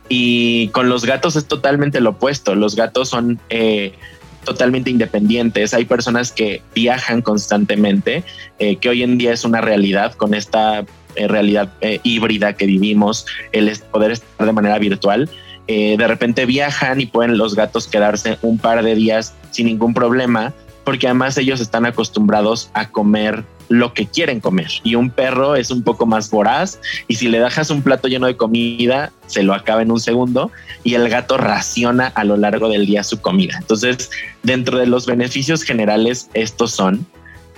Y 0.10 0.70
con 0.70 0.90
los 0.90 1.06
gatos 1.06 1.36
es 1.36 1.46
totalmente 1.46 2.02
lo 2.02 2.12
opuesto. 2.12 2.56
Los 2.56 2.76
gatos 2.76 3.10
son 3.10 3.40
eh, 3.50 3.94
totalmente 4.44 4.90
independientes. 4.90 5.74
Hay 5.74 5.86
personas 5.86 6.32
que 6.32 6.62
viajan 6.74 7.22
constantemente, 7.22 8.24
eh, 8.60 8.78
que 8.78 8.90
hoy 8.90 9.04
en 9.04 9.18
día 9.18 9.32
es 9.34 9.46
una 9.46 9.62
realidad 9.62 10.14
con 10.14 10.34
esta 10.34 10.86
eh, 11.16 11.28
realidad 11.28 11.74
híbrida 12.02 12.54
que 12.54 12.66
vivimos, 12.66 13.28
el 13.52 13.72
poder 13.92 14.12
estar 14.12 14.46
de 14.46 14.54
manera 14.54 14.80
virtual. 14.80 15.30
de 15.68 16.08
repente 16.08 16.46
viajan 16.46 17.00
y 17.00 17.06
pueden 17.06 17.38
los 17.38 17.56
gatos 17.56 17.88
quedarse 17.88 18.38
un 18.42 18.58
par 18.58 18.84
de 18.84 18.96
días 18.96 19.34
sin 19.52 19.68
ningún 19.68 19.94
problema, 19.94 20.54
porque 20.84 21.08
además 21.08 21.38
ellos 21.38 21.62
están 21.62 21.86
acostumbrados 21.86 22.70
a 22.74 22.90
comer 22.90 23.46
lo 23.70 23.94
que 23.94 24.06
quieren 24.06 24.40
comer. 24.40 24.70
Y 24.84 24.96
un 24.96 25.10
perro 25.10 25.56
es 25.56 25.72
un 25.72 25.84
poco 25.84 26.06
más 26.06 26.30
voraz 26.30 26.80
y 27.08 27.16
si 27.16 27.28
le 27.28 27.40
dejas 27.40 27.70
un 27.70 27.82
plato 27.82 28.08
lleno 28.08 28.28
de 28.28 28.38
comida, 28.38 29.12
se 29.28 29.44
lo 29.44 29.54
acaba 29.54 29.82
en 29.82 29.92
un 29.92 30.00
segundo 30.00 30.52
y 30.84 30.96
el 30.96 31.10
gato 31.10 31.38
raciona 31.38 32.08
a 32.08 32.24
lo 32.24 32.38
largo 32.38 32.70
del 32.70 32.86
día 32.86 33.04
su 33.04 33.22
comida. 33.22 33.58
Entonces, 33.60 34.10
dentro 34.44 34.78
de 34.78 34.88
los 34.88 35.06
beneficios 35.06 35.64
generales, 35.64 36.30
estos 36.34 36.72
son, 36.72 37.06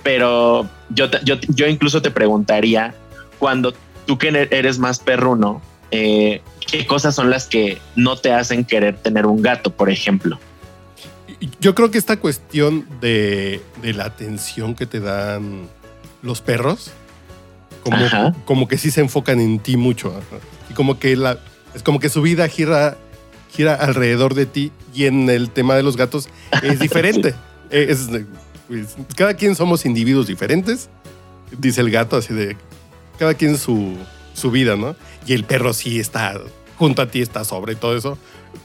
pero 0.02 0.68
yo, 0.90 1.06
yo, 1.24 1.66
incluso 1.66 2.00
te 2.00 2.10
preguntaría, 2.10 2.94
cuando 3.38 3.74
tú 4.06 4.18
que 4.18 4.48
eres 4.50 4.78
más 4.78 5.00
perruno, 5.00 5.60
eh, 5.90 6.42
¿qué 6.66 6.86
cosas 6.86 7.14
son 7.14 7.30
las 7.30 7.46
que 7.46 7.78
no 7.96 8.16
te 8.16 8.32
hacen 8.32 8.64
querer 8.64 8.96
tener 8.98 9.26
un 9.26 9.42
gato, 9.42 9.70
por 9.70 9.90
ejemplo? 9.90 10.38
Yo 11.60 11.74
creo 11.74 11.90
que 11.90 11.98
esta 11.98 12.18
cuestión 12.18 12.86
de, 13.00 13.60
de 13.82 13.92
la 13.92 14.04
atención 14.04 14.74
que 14.74 14.86
te 14.86 15.00
dan 15.00 15.68
los 16.26 16.42
perros, 16.42 16.90
como, 17.82 18.34
como 18.44 18.68
que 18.68 18.78
sí 18.78 18.90
se 18.90 19.00
enfocan 19.00 19.40
en 19.40 19.58
ti 19.58 19.76
mucho. 19.76 20.12
Y 20.70 20.74
como 20.74 20.98
que 20.98 21.16
la, 21.16 21.38
es 21.74 21.82
como 21.82 22.00
que 22.00 22.08
su 22.08 22.22
vida 22.22 22.48
gira, 22.48 22.96
gira 23.52 23.74
alrededor 23.74 24.34
de 24.34 24.46
ti 24.46 24.72
y 24.94 25.04
en 25.04 25.30
el 25.30 25.50
tema 25.50 25.74
de 25.76 25.82
los 25.82 25.96
gatos 25.96 26.28
es 26.62 26.78
diferente. 26.80 27.34
es, 27.70 28.08
pues, 28.68 28.96
cada 29.16 29.34
quien 29.34 29.54
somos 29.54 29.86
individuos 29.86 30.26
diferentes, 30.26 30.90
dice 31.56 31.80
el 31.80 31.90
gato 31.90 32.16
así 32.16 32.34
de 32.34 32.56
cada 33.18 33.34
quien 33.34 33.56
su, 33.56 33.94
su 34.34 34.50
vida, 34.50 34.76
¿no? 34.76 34.96
Y 35.26 35.32
el 35.32 35.44
perro 35.44 35.72
sí 35.72 35.98
está 35.98 36.40
junto 36.76 37.02
a 37.02 37.10
ti 37.10 37.20
está 37.22 37.44
sobre 37.44 37.74
todo 37.74 37.96
eso. 37.96 38.18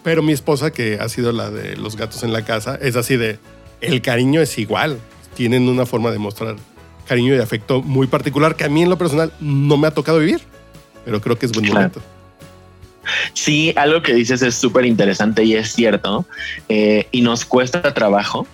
Pero 0.03 0.21
mi 0.21 0.31
esposa, 0.31 0.71
que 0.71 0.99
ha 0.99 1.09
sido 1.09 1.31
la 1.31 1.49
de 1.49 1.75
los 1.75 1.95
gatos 1.95 2.23
en 2.23 2.33
la 2.33 2.43
casa, 2.43 2.77
es 2.81 2.95
así 2.95 3.17
de, 3.17 3.39
el 3.81 4.01
cariño 4.01 4.41
es 4.41 4.57
igual. 4.57 4.99
Tienen 5.35 5.67
una 5.67 5.85
forma 5.85 6.11
de 6.11 6.17
mostrar 6.17 6.55
cariño 7.11 7.35
y 7.35 7.39
afecto 7.39 7.81
muy 7.81 8.07
particular 8.07 8.55
que 8.55 8.63
a 8.63 8.69
mí 8.69 8.83
en 8.83 8.89
lo 8.89 8.97
personal 8.97 9.33
no 9.41 9.75
me 9.75 9.85
ha 9.85 9.91
tocado 9.91 10.19
vivir, 10.19 10.39
pero 11.03 11.19
creo 11.19 11.37
que 11.37 11.45
es 11.45 11.51
buen 11.51 11.67
momento. 11.67 12.01
Sí, 13.33 13.73
algo 13.75 14.01
que 14.01 14.13
dices 14.13 14.41
es 14.41 14.55
súper 14.55 14.85
interesante 14.85 15.43
y 15.43 15.55
es 15.55 15.73
cierto, 15.73 16.25
eh, 16.69 17.09
y 17.11 17.19
nos 17.21 17.43
cuesta 17.43 17.93
trabajo 17.93 18.47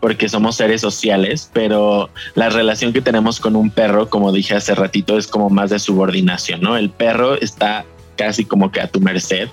porque 0.00 0.28
somos 0.28 0.56
seres 0.56 0.80
sociales, 0.80 1.50
pero 1.52 2.10
la 2.34 2.48
relación 2.48 2.92
que 2.92 3.00
tenemos 3.00 3.38
con 3.38 3.54
un 3.54 3.70
perro, 3.70 4.10
como 4.10 4.32
dije 4.32 4.56
hace 4.56 4.74
ratito, 4.74 5.16
es 5.16 5.28
como 5.28 5.48
más 5.48 5.70
de 5.70 5.78
subordinación, 5.78 6.62
¿no? 6.62 6.76
El 6.76 6.90
perro 6.90 7.40
está 7.40 7.84
casi 8.16 8.44
como 8.44 8.72
que 8.72 8.80
a 8.80 8.88
tu 8.88 9.00
merced. 9.00 9.48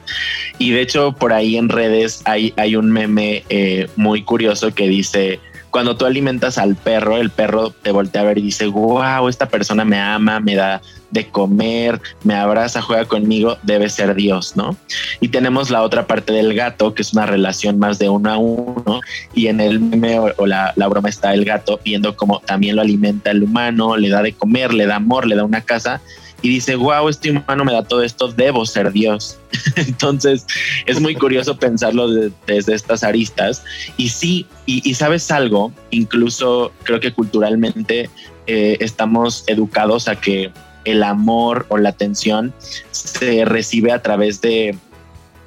Y 0.58 0.72
de 0.72 0.82
hecho, 0.82 1.12
por 1.12 1.32
ahí 1.32 1.58
en 1.58 1.70
redes 1.70 2.24
hay, 2.26 2.56
hay 2.58 2.76
un 2.76 2.92
meme 2.92 3.44
eh, 3.50 3.88
muy 3.98 4.24
curioso 4.24 4.74
que 4.74 4.88
dice, 4.88 5.40
cuando 5.78 5.96
tú 5.96 6.08
alimentas 6.08 6.58
al 6.58 6.76
perro, 6.76 7.18
el 7.18 7.30
perro 7.30 7.70
te 7.70 7.92
voltea 7.92 8.22
a 8.22 8.26
ver 8.26 8.40
y 8.40 8.42
dice, 8.42 8.66
wow, 8.66 9.28
esta 9.28 9.48
persona 9.48 9.86
me 9.86 10.00
ama, 10.00 10.40
me 10.40 10.56
da 10.56 10.82
de 11.12 11.28
comer, 11.28 12.02
me 12.24 12.34
abraza, 12.34 12.82
juega 12.82 13.06
conmigo, 13.06 13.60
debe 13.62 13.88
ser 13.88 14.16
Dios, 14.16 14.58
¿no? 14.58 14.76
Y 15.20 15.28
tenemos 15.28 15.70
la 15.70 15.84
otra 15.84 16.08
parte 16.08 16.34
del 16.34 16.56
gato, 16.56 16.96
que 16.96 17.04
es 17.04 17.14
una 17.14 17.28
relación 17.28 17.78
más 17.78 18.00
de 18.00 18.10
uno 18.10 18.32
a 18.32 18.38
uno, 18.40 19.02
y 19.36 19.50
en 19.50 19.60
el 19.60 19.80
meme 19.80 20.20
o, 20.20 20.48
la, 20.48 20.74
la, 20.76 20.88
broma 20.88 21.10
está 21.10 21.36
el 21.36 21.46
gato 21.46 21.80
viendo 21.86 22.16
cómo 22.16 22.40
también 22.40 22.76
lo 22.76 22.82
alimenta 22.82 23.30
el 23.30 23.44
humano, 23.44 23.98
le 23.98 24.10
da 24.10 24.24
de 24.24 24.34
comer, 24.34 24.74
le 24.74 24.88
da 24.88 24.96
amor, 24.96 25.28
le 25.28 25.36
da 25.36 25.44
una 25.44 25.62
casa, 25.62 26.02
y 26.42 26.50
dice, 26.50 26.76
wow, 26.76 27.10
este 27.10 27.32
humano 27.32 27.66
me 27.66 27.74
da 27.74 27.84
todo 27.84 28.04
esto, 28.04 28.32
debo 28.32 28.66
ser 28.66 28.92
Dios. 28.92 29.38
Entonces 29.76 30.46
es 30.86 31.00
muy 31.02 31.16
curioso 31.16 31.58
pensarlo 31.58 32.08
desde 32.46 32.76
estas 32.76 33.04
aristas. 33.04 33.64
Y 33.98 34.10
sí, 34.10 34.46
y, 34.66 34.94
sabes 34.94 35.32
algo, 35.32 35.72
incluso 35.90 36.72
creo 36.84 37.00
que 37.00 37.12
culturalmente 37.12 38.10
eh, 38.46 38.78
estamos 38.80 39.44
educados 39.48 40.08
a 40.08 40.16
que 40.16 40.52
el 40.86 41.04
amor 41.04 41.66
o 41.70 41.78
la 41.78 41.90
atención 41.90 42.54
se 42.92 43.44
recibe 43.44 43.92
a 43.92 44.02
través 44.02 44.40
de, 44.40 44.78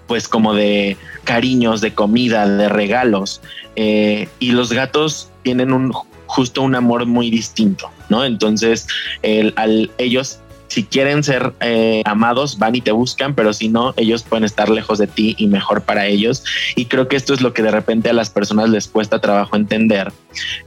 pues 0.06 0.28
como 0.28 0.54
de 0.54 0.96
cariños, 1.24 1.80
de 1.80 1.94
comida, 1.94 2.48
de 2.48 2.68
regalos. 2.68 3.40
Eh, 3.76 4.28
y 4.40 4.50
los 4.52 4.72
gatos 4.72 5.30
tienen 5.42 5.72
un 5.72 5.92
justo 6.26 6.62
un 6.62 6.76
amor 6.76 7.06
muy 7.06 7.28
distinto, 7.28 7.90
¿no? 8.08 8.24
Entonces, 8.24 8.86
el, 9.22 9.52
al 9.56 9.90
ellos 9.98 10.38
si 10.70 10.84
quieren 10.84 11.24
ser 11.24 11.52
eh, 11.60 12.00
amados, 12.04 12.56
van 12.56 12.76
y 12.76 12.80
te 12.80 12.92
buscan, 12.92 13.34
pero 13.34 13.52
si 13.52 13.68
no, 13.68 13.92
ellos 13.96 14.22
pueden 14.22 14.44
estar 14.44 14.68
lejos 14.68 14.98
de 14.98 15.08
ti 15.08 15.34
y 15.36 15.48
mejor 15.48 15.82
para 15.82 16.06
ellos. 16.06 16.44
Y 16.76 16.84
creo 16.84 17.08
que 17.08 17.16
esto 17.16 17.34
es 17.34 17.40
lo 17.40 17.52
que 17.52 17.62
de 17.62 17.72
repente 17.72 18.08
a 18.08 18.12
las 18.12 18.30
personas 18.30 18.70
les 18.70 18.86
cuesta 18.86 19.20
trabajo 19.20 19.56
entender, 19.56 20.12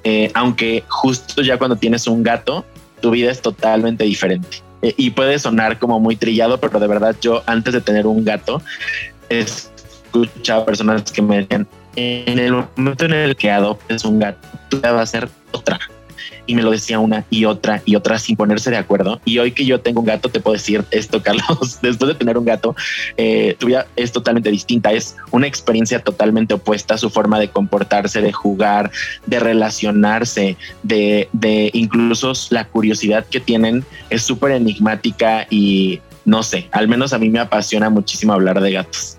eh, 0.04 0.30
aunque 0.34 0.84
justo 0.90 1.42
ya 1.42 1.58
cuando 1.58 1.78
tienes 1.78 2.06
un 2.06 2.22
gato, 2.22 2.66
tu 3.00 3.12
vida 3.12 3.32
es 3.32 3.42
totalmente 3.42 4.04
diferente. 4.04 4.58
Eh, 4.82 4.94
y 4.98 5.12
puede 5.12 5.40
sonar 5.40 5.80
como 5.80 6.02
muy 6.02 6.18
trillado, 6.18 6.60
pero 6.60 6.82
de 6.82 6.88
verdad 6.88 7.16
yo 7.22 7.42
antes 7.46 7.74
de 7.74 7.80
tener 7.80 8.06
un 8.06 8.26
gato, 8.26 8.62
he 9.30 9.40
escuchado 9.40 10.66
personas 10.66 11.10
que 11.14 11.22
me 11.22 11.38
decían, 11.38 11.66
en 11.96 12.40
el 12.40 12.66
momento 12.76 13.06
en 13.06 13.14
el 13.14 13.36
que 13.38 13.50
adoptes 13.50 14.04
un 14.04 14.20
gato, 14.20 14.46
tú 14.68 14.82
vas 14.82 14.94
a 14.94 15.06
ser 15.06 15.30
otra 15.54 15.80
y 16.46 16.56
me 16.56 16.62
lo 16.62 16.72
decía 16.72 17.00
una 17.00 17.26
y 17.30 17.46
otra 17.46 17.82
y 17.86 17.96
otra 17.96 18.20
sin 18.20 18.36
ponerse 18.36 18.70
de 18.70 18.78
acuerdo. 18.78 19.22
Y 19.26 19.40
hoy 19.40 19.52
que 19.52 19.66
yo 19.66 19.82
tengo 19.82 20.02
un 20.02 20.06
gato, 20.06 20.30
te 20.30 20.40
puedo 20.40 20.54
decir 20.54 20.86
esto, 20.92 21.22
Carlos, 21.24 21.80
después 21.82 22.10
de 22.10 22.16
tener 22.16 22.38
un 22.38 22.46
gato, 22.46 22.76
eh, 23.18 23.56
tu 23.60 23.68
vida 23.68 23.88
es 23.96 24.12
totalmente 24.12 24.50
distinta, 24.50 24.92
es 24.92 25.16
una 25.32 25.48
experiencia 25.48 26.00
totalmente 26.00 26.54
opuesta 26.54 26.96
a 26.96 26.98
su 26.98 27.10
forma 27.10 27.40
de 27.40 27.50
comportarse, 27.50 28.22
de 28.22 28.32
jugar, 28.32 28.92
de 29.26 29.40
relacionarse, 29.40 30.58
de, 30.84 31.30
de 31.32 31.70
incluso 31.74 32.34
la 32.50 32.66
curiosidad 32.66 33.26
que 33.26 33.40
tienen 33.40 33.86
es 34.10 34.24
súper 34.24 34.52
enigmática 34.52 35.48
y 35.50 36.00
no 36.26 36.44
sé, 36.44 36.70
al 36.72 36.88
menos 36.88 37.14
a 37.14 37.18
mí 37.18 37.30
me 37.30 37.40
apasiona 37.40 37.90
muchísimo 37.90 38.34
hablar 38.34 38.62
de 38.62 38.72
gatos. 38.72 39.16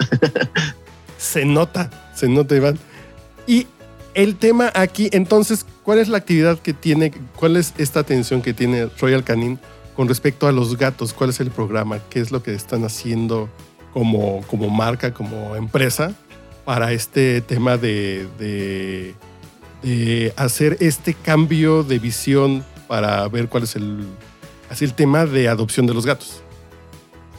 se 1.19 1.45
nota, 1.45 1.91
se 2.15 2.29
nota, 2.29 2.57
Iván. 2.57 2.79
Y 3.47 3.67
el 4.15 4.37
tema 4.37 4.71
aquí, 4.75 5.09
entonces, 5.13 5.67
¿cuál 5.83 5.99
es 5.99 6.09
la 6.09 6.19
actividad 6.19 6.59
que 6.59 6.73
tiene, 6.73 7.13
cuál 7.37 7.57
es 7.57 7.75
esta 7.79 8.01
atención 8.01 8.43
que 8.43 8.55
tiene 8.55 8.89
Royal 8.99 9.25
Canin 9.25 9.59
con 9.97 10.09
respecto 10.09 10.47
a 10.47 10.53
los 10.53 10.77
gatos? 10.77 11.13
¿Cuál 11.13 11.31
es 11.31 11.41
el 11.41 11.51
programa? 11.51 11.99
¿Qué 12.11 12.21
es 12.21 12.31
lo 12.31 12.43
que 12.43 12.55
están 12.55 12.85
haciendo 12.85 13.49
como, 13.93 14.43
como 14.47 14.71
marca, 14.71 15.13
como 15.13 15.57
empresa 15.57 16.15
para 16.65 16.93
este 16.93 17.41
tema 17.41 17.77
de, 17.77 18.27
de, 19.83 20.33
hacer 20.37 20.79
este 20.81 21.15
cambio 21.15 21.83
de 21.83 21.99
visión 21.99 22.65
para 22.89 23.29
ver 23.29 23.49
cuál 23.49 23.65
es 23.65 23.77
el, 23.77 24.07
así 24.71 24.85
el 24.85 24.95
tema 24.95 25.27
de 25.27 25.49
adopción 25.49 25.87
de 25.87 25.95
los 25.95 26.07
gatos? 26.07 26.44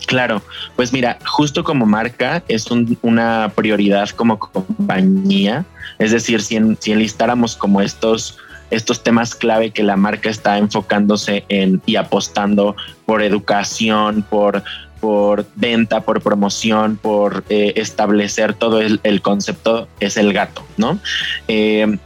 Claro, 0.07 0.41
pues 0.75 0.93
mira, 0.93 1.17
justo 1.25 1.63
como 1.63 1.85
marca 1.85 2.43
es 2.47 2.67
una 3.01 3.51
prioridad 3.55 4.09
como 4.09 4.37
compañía, 4.37 5.65
es 5.97 6.11
decir, 6.11 6.41
si, 6.41 6.57
enlistáramos 6.57 7.55
como 7.55 7.81
estos, 7.81 8.37
estos 8.69 9.01
temas 9.01 9.33
clave 9.33 9.71
que 9.71 9.83
la 9.83 9.95
marca 9.95 10.29
está 10.29 10.57
enfocándose 10.57 11.43
en 11.49 11.81
y 11.87 11.95
apostando 11.95 12.75
por 13.05 13.23
educación, 13.23 14.23
por, 14.29 14.63
por 14.99 15.47
venta, 15.55 16.01
por 16.01 16.21
promoción, 16.21 16.97
por 16.97 17.43
eh, 17.49 17.73
establecer 17.75 18.53
todo 18.53 18.81
el, 18.81 19.21
concepto, 19.21 19.87
es 19.99 20.17
el 20.17 20.33
gato, 20.33 20.63
¿no? 20.77 20.99
Eh, 21.47 21.97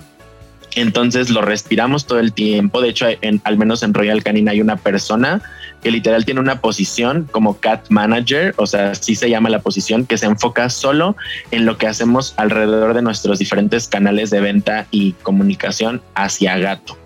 entonces 0.75 1.29
lo 1.29 1.41
respiramos 1.41 2.05
todo 2.05 2.19
el 2.19 2.31
tiempo. 2.31 2.79
De 2.79 2.89
hecho, 2.89 3.07
en, 3.21 3.41
al 3.43 3.57
menos 3.57 3.83
en 3.83 3.93
Royal 3.93 4.23
Canin 4.23 4.47
hay 4.47 4.61
una 4.61 4.77
persona 4.77 5.41
que 5.81 5.91
literal 5.91 6.25
tiene 6.25 6.39
una 6.39 6.61
posición 6.61 7.27
como 7.31 7.59
cat 7.59 7.85
manager, 7.89 8.53
o 8.57 8.67
sea, 8.67 8.91
así 8.91 9.15
se 9.15 9.29
llama 9.29 9.49
la 9.49 9.59
posición, 9.59 10.05
que 10.05 10.17
se 10.17 10.25
enfoca 10.25 10.69
solo 10.69 11.15
en 11.51 11.65
lo 11.65 11.77
que 11.77 11.87
hacemos 11.87 12.33
alrededor 12.37 12.93
de 12.93 13.01
nuestros 13.01 13.39
diferentes 13.39 13.87
canales 13.87 14.29
de 14.29 14.41
venta 14.41 14.87
y 14.91 15.13
comunicación 15.13 16.01
hacia 16.15 16.57
gato. 16.57 16.97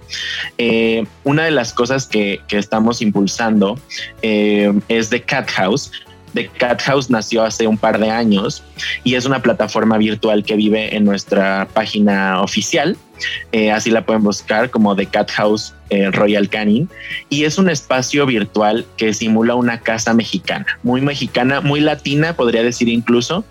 Eh, 0.57 1.05
una 1.23 1.45
de 1.45 1.51
las 1.51 1.73
cosas 1.73 2.07
que, 2.07 2.41
estamos 2.49 3.01
impulsando 3.01 3.79
eh, 4.21 4.71
es 4.87 5.09
de 5.09 5.23
Cat 5.23 5.49
House. 5.51 5.91
The 6.33 6.47
Cat 6.47 6.81
House 6.81 7.09
nació 7.09 7.43
hace 7.43 7.67
un 7.67 7.77
par 7.77 7.99
de 7.99 8.09
años 8.09 8.63
y 9.03 9.15
es 9.15 9.25
una 9.25 9.41
plataforma 9.41 9.97
virtual 9.97 10.43
que 10.43 10.55
vive 10.55 10.95
en 10.95 11.05
nuestra 11.05 11.67
página 11.73 12.41
oficial. 12.41 12.97
Eh, 13.51 13.71
así 13.71 13.89
la 13.89 14.05
pueden 14.05 14.23
buscar 14.23 14.69
como 14.69 14.95
The 14.95 15.05
Cat 15.05 15.31
House 15.31 15.73
eh, 15.89 16.09
Royal 16.11 16.49
Canin. 16.49 16.89
Y 17.29 17.45
es 17.45 17.57
un 17.57 17.69
espacio 17.69 18.25
virtual 18.25 18.85
que 18.97 19.13
simula 19.13 19.55
una 19.55 19.79
casa 19.79 20.13
mexicana, 20.13 20.65
muy 20.83 21.01
mexicana, 21.01 21.61
muy 21.61 21.79
latina, 21.79 22.35
podría 22.35 22.63
decir 22.63 22.89
incluso, 22.89 23.45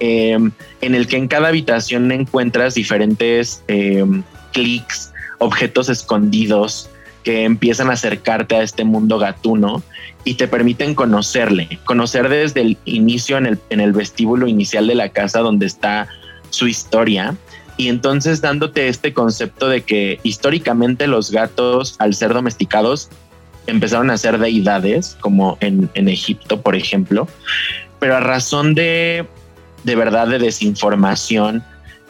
eh, 0.00 0.38
en 0.80 0.94
el 0.94 1.06
que 1.06 1.16
en 1.16 1.28
cada 1.28 1.48
habitación 1.48 2.10
encuentras 2.10 2.74
diferentes 2.74 3.62
clics, 4.52 5.12
objetos 5.38 5.88
escondidos 5.88 6.88
que 7.22 7.44
empiezan 7.44 7.90
a 7.90 7.94
acercarte 7.94 8.56
a 8.56 8.62
este 8.62 8.84
mundo 8.84 9.18
gatuno 9.18 9.82
y 10.24 10.34
te 10.34 10.48
permiten 10.48 10.94
conocerle, 10.94 11.78
conocer 11.84 12.28
desde 12.28 12.60
el 12.60 12.78
inicio 12.84 13.38
en 13.38 13.46
el, 13.46 13.58
en 13.70 13.80
el 13.80 13.92
vestíbulo 13.92 14.46
inicial 14.46 14.86
de 14.86 14.94
la 14.94 15.08
casa 15.08 15.40
donde 15.40 15.66
está 15.66 16.08
su 16.50 16.68
historia. 16.68 17.36
Y 17.76 17.88
entonces 17.88 18.40
dándote 18.40 18.88
este 18.88 19.12
concepto 19.12 19.68
de 19.68 19.82
que 19.82 20.20
históricamente 20.22 21.06
los 21.06 21.30
gatos 21.30 21.96
al 21.98 22.14
ser 22.14 22.34
domesticados 22.34 23.08
empezaron 23.66 24.10
a 24.10 24.18
ser 24.18 24.38
deidades 24.38 25.16
como 25.20 25.56
en, 25.60 25.88
en 25.94 26.08
Egipto 26.08 26.60
por 26.60 26.76
ejemplo. 26.76 27.28
Pero 27.98 28.16
a 28.16 28.20
razón 28.20 28.74
de 28.74 29.26
de 29.84 29.96
verdad 29.96 30.28
de 30.28 30.38
desinformación 30.38 31.64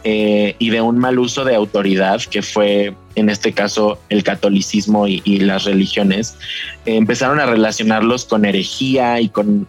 eh, 0.05 0.57
y 0.59 0.71
de 0.71 0.81
un 0.81 0.99
mal 0.99 1.19
uso 1.19 1.45
de 1.45 1.55
autoridad, 1.55 2.21
que 2.23 2.43
fue 2.43 2.95
en 3.15 3.29
este 3.29 3.53
caso 3.53 3.99
el 4.09 4.25
catolicismo 4.25 5.07
y, 5.07 5.21
las 5.39 5.65
religiones, 5.65 6.37
eh, 6.87 6.97
empezaron 6.97 7.39
a 7.39 7.47
relacionarlos 7.47 8.25
con 8.25 8.45
herejía 8.45 9.21
y 9.21 9.29
con, 9.29 9.67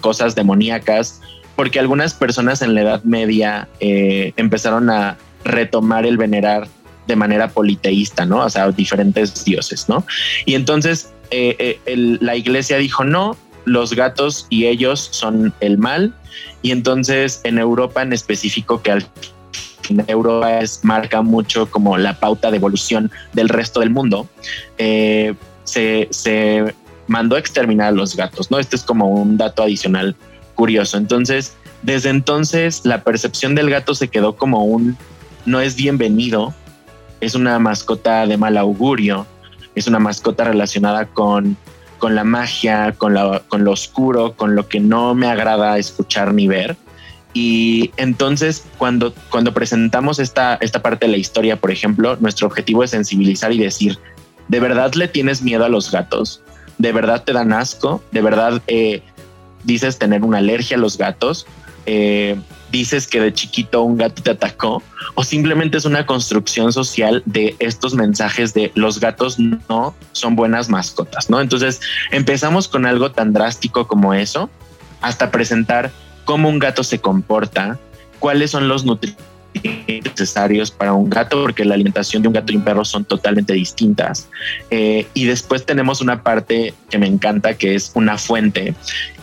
cosas 0.00 0.34
demoníacas, 0.34 1.20
porque 1.56 1.80
algunas 1.80 2.14
personas 2.14 2.62
en 2.62 2.74
la 2.74 2.82
Edad 2.82 3.04
Media 3.04 3.68
eh, 3.80 4.32
empezaron 4.36 4.88
a 4.90 5.16
retomar 5.44 6.06
el 6.06 6.16
venerar 6.16 6.68
de 7.08 7.16
manera 7.16 7.48
politeísta, 7.48 8.24
¿no? 8.24 8.44
O 8.44 8.50
sea, 8.50 8.70
diferentes 8.70 9.44
dioses, 9.44 9.88
¿no? 9.88 10.06
Y 10.46 10.54
entonces 10.54 11.12
la 11.84 12.36
iglesia 12.36 12.76
dijo, 12.76 13.04
no, 13.04 13.36
los 13.64 13.94
gatos 13.94 14.46
y 14.50 14.66
ellos 14.66 15.08
son 15.12 15.52
el 15.60 15.78
mal. 15.78 16.14
Y 16.62 16.70
entonces 16.70 17.40
en 17.44 17.58
Europa 17.58 18.02
en 18.02 18.12
específico, 18.12 18.82
que 18.82 18.92
al 18.92 19.06
Europa 20.06 20.60
es, 20.60 20.80
marca 20.82 21.22
mucho 21.22 21.70
como 21.70 21.98
la 21.98 22.18
pauta 22.18 22.50
de 22.50 22.56
evolución 22.56 23.10
del 23.32 23.48
resto 23.48 23.80
del 23.80 23.90
mundo, 23.90 24.28
eh, 24.78 25.34
se, 25.64 26.08
se, 26.10 26.74
mandó 27.08 27.36
exterminar 27.36 27.88
a 27.88 27.92
los 27.92 28.16
gatos, 28.16 28.50
¿no? 28.50 28.58
Este 28.58 28.76
es 28.76 28.84
como 28.84 29.08
un 29.08 29.36
dato 29.36 29.62
adicional 29.62 30.16
curioso. 30.54 30.96
Entonces, 30.96 31.54
desde 31.82 32.10
entonces 32.10 32.82
la 32.84 33.02
percepción 33.02 33.54
del 33.54 33.68
gato 33.68 33.94
se 33.94 34.08
quedó 34.08 34.36
como 34.36 34.64
un 34.64 34.96
no 35.44 35.60
es 35.60 35.74
bienvenido, 35.74 36.54
es 37.20 37.34
una 37.34 37.58
mascota 37.58 38.26
de 38.26 38.36
mal 38.36 38.56
augurio, 38.56 39.26
es 39.74 39.86
una 39.86 39.98
mascota 39.98 40.44
relacionada 40.44 41.06
con, 41.06 41.56
con 41.98 42.14
la 42.14 42.24
magia, 42.24 42.92
con, 42.92 43.14
la, 43.14 43.42
con 43.48 43.64
lo 43.64 43.72
oscuro, 43.72 44.34
con 44.34 44.54
lo 44.54 44.68
que 44.68 44.80
no 44.80 45.14
me 45.14 45.28
agrada 45.28 45.78
escuchar 45.78 46.32
ni 46.34 46.46
ver. 46.46 46.76
Y 47.34 47.92
entonces 47.96 48.64
cuando, 48.78 49.14
cuando 49.30 49.54
presentamos 49.54 50.18
esta, 50.18 50.56
esta 50.56 50.82
parte 50.82 51.06
de 51.06 51.12
la 51.12 51.18
historia, 51.18 51.56
por 51.56 51.70
ejemplo, 51.70 52.16
nuestro 52.20 52.46
objetivo 52.46 52.84
es 52.84 52.90
sensibilizar 52.90 53.52
y 53.52 53.58
decir, 53.58 53.98
¿de 54.48 54.60
verdad 54.60 54.92
le 54.94 55.08
tienes 55.08 55.42
miedo 55.42 55.64
a 55.64 55.68
los 55.68 55.90
gatos? 55.90 56.42
¿De 56.78 56.92
verdad 56.92 57.24
te 57.24 57.32
dan 57.32 57.52
asco? 57.52 58.02
¿De 58.12 58.20
verdad 58.22 58.60
eh, 58.66 59.02
dices 59.64 59.98
tener 59.98 60.22
una 60.22 60.38
alergia 60.38 60.76
a 60.76 60.80
los 60.80 60.98
gatos? 60.98 61.46
Eh, 61.86 62.36
dices 62.70 63.06
que 63.06 63.20
de 63.20 63.32
chiquito 63.32 63.82
un 63.82 63.98
gato 63.98 64.22
te 64.22 64.30
atacó 64.30 64.82
o 65.14 65.24
simplemente 65.24 65.76
es 65.76 65.84
una 65.84 66.06
construcción 66.06 66.72
social 66.72 67.22
de 67.26 67.54
estos 67.58 67.94
mensajes 67.94 68.54
de 68.54 68.72
los 68.74 68.98
gatos 68.98 69.38
no 69.38 69.94
son 70.12 70.36
buenas 70.36 70.70
mascotas, 70.70 71.28
¿no? 71.28 71.40
Entonces 71.40 71.80
empezamos 72.10 72.68
con 72.68 72.86
algo 72.86 73.12
tan 73.12 73.32
drástico 73.32 73.86
como 73.86 74.14
eso 74.14 74.48
hasta 75.02 75.30
presentar 75.30 75.92
cómo 76.24 76.48
un 76.48 76.58
gato 76.58 76.84
se 76.84 77.00
comporta, 77.00 77.78
cuáles 78.18 78.50
son 78.50 78.68
los 78.68 78.84
nutrientes 78.84 79.32
necesarios 79.88 80.70
para 80.70 80.92
un 80.92 81.10
gato, 81.10 81.42
porque 81.42 81.64
la 81.64 81.74
alimentación 81.74 82.22
de 82.22 82.28
un 82.28 82.34
gato 82.34 82.52
y 82.52 82.56
un 82.56 82.64
perro 82.64 82.84
son 82.84 83.04
totalmente 83.04 83.52
distintas. 83.52 84.28
Eh, 84.70 85.06
y 85.14 85.26
después 85.26 85.66
tenemos 85.66 86.00
una 86.00 86.22
parte 86.22 86.74
que 86.90 86.98
me 86.98 87.06
encanta, 87.06 87.54
que 87.54 87.74
es 87.74 87.92
una 87.94 88.18
fuente, 88.18 88.74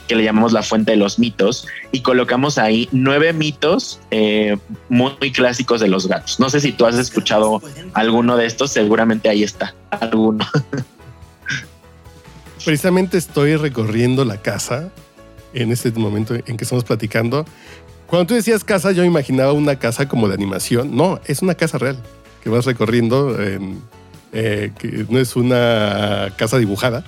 que 0.08 0.16
le 0.16 0.24
llamamos 0.24 0.54
la 0.54 0.64
fuente 0.64 0.92
de 0.92 0.98
los 0.98 1.20
mitos, 1.20 1.68
y 1.92 2.02
colocamos 2.02 2.58
ahí 2.58 2.90
nueve 2.92 3.32
mitos 3.34 4.00
eh, 4.12 4.58
muy, 4.90 5.32
clásicos 5.32 5.82
de 5.82 5.88
los 5.88 6.08
gatos. 6.08 6.40
No 6.40 6.50
sé 6.50 6.60
si 6.60 6.72
tú 6.72 6.86
has 6.86 6.96
escuchado 6.96 7.62
alguno 7.94 8.38
de 8.38 8.46
estos, 8.46 8.72
seguramente 8.72 9.30
ahí 9.30 9.44
está, 9.44 9.76
alguno. 9.92 10.46
Precisamente 12.66 13.18
estoy 13.18 13.56
recorriendo 13.56 14.26
la 14.26 14.42
casa 14.42 14.92
en 15.54 15.72
este 15.72 15.92
momento 15.92 16.36
en 16.36 16.58
que 16.58 16.64
estamos 16.64 16.84
platicando. 16.84 17.46
Cuando 18.08 18.28
tú 18.28 18.34
decías 18.34 18.64
casa, 18.64 18.92
yo 18.92 19.04
imaginaba 19.04 19.54
una 19.54 19.78
casa 19.78 20.08
como 20.08 20.28
de 20.28 20.34
animación. 20.34 20.96
No, 20.96 21.20
es 21.26 21.42
una 21.42 21.56
casa 21.56 21.78
real 21.78 21.98
que 22.44 22.50
vas 22.50 22.66
recorriendo, 22.66 23.38
eh, 23.40 24.72
que 24.78 25.06
no 25.10 25.20
es 25.20 25.36
una 25.36 26.34
casa 26.38 26.58
dibujada. 26.58 27.04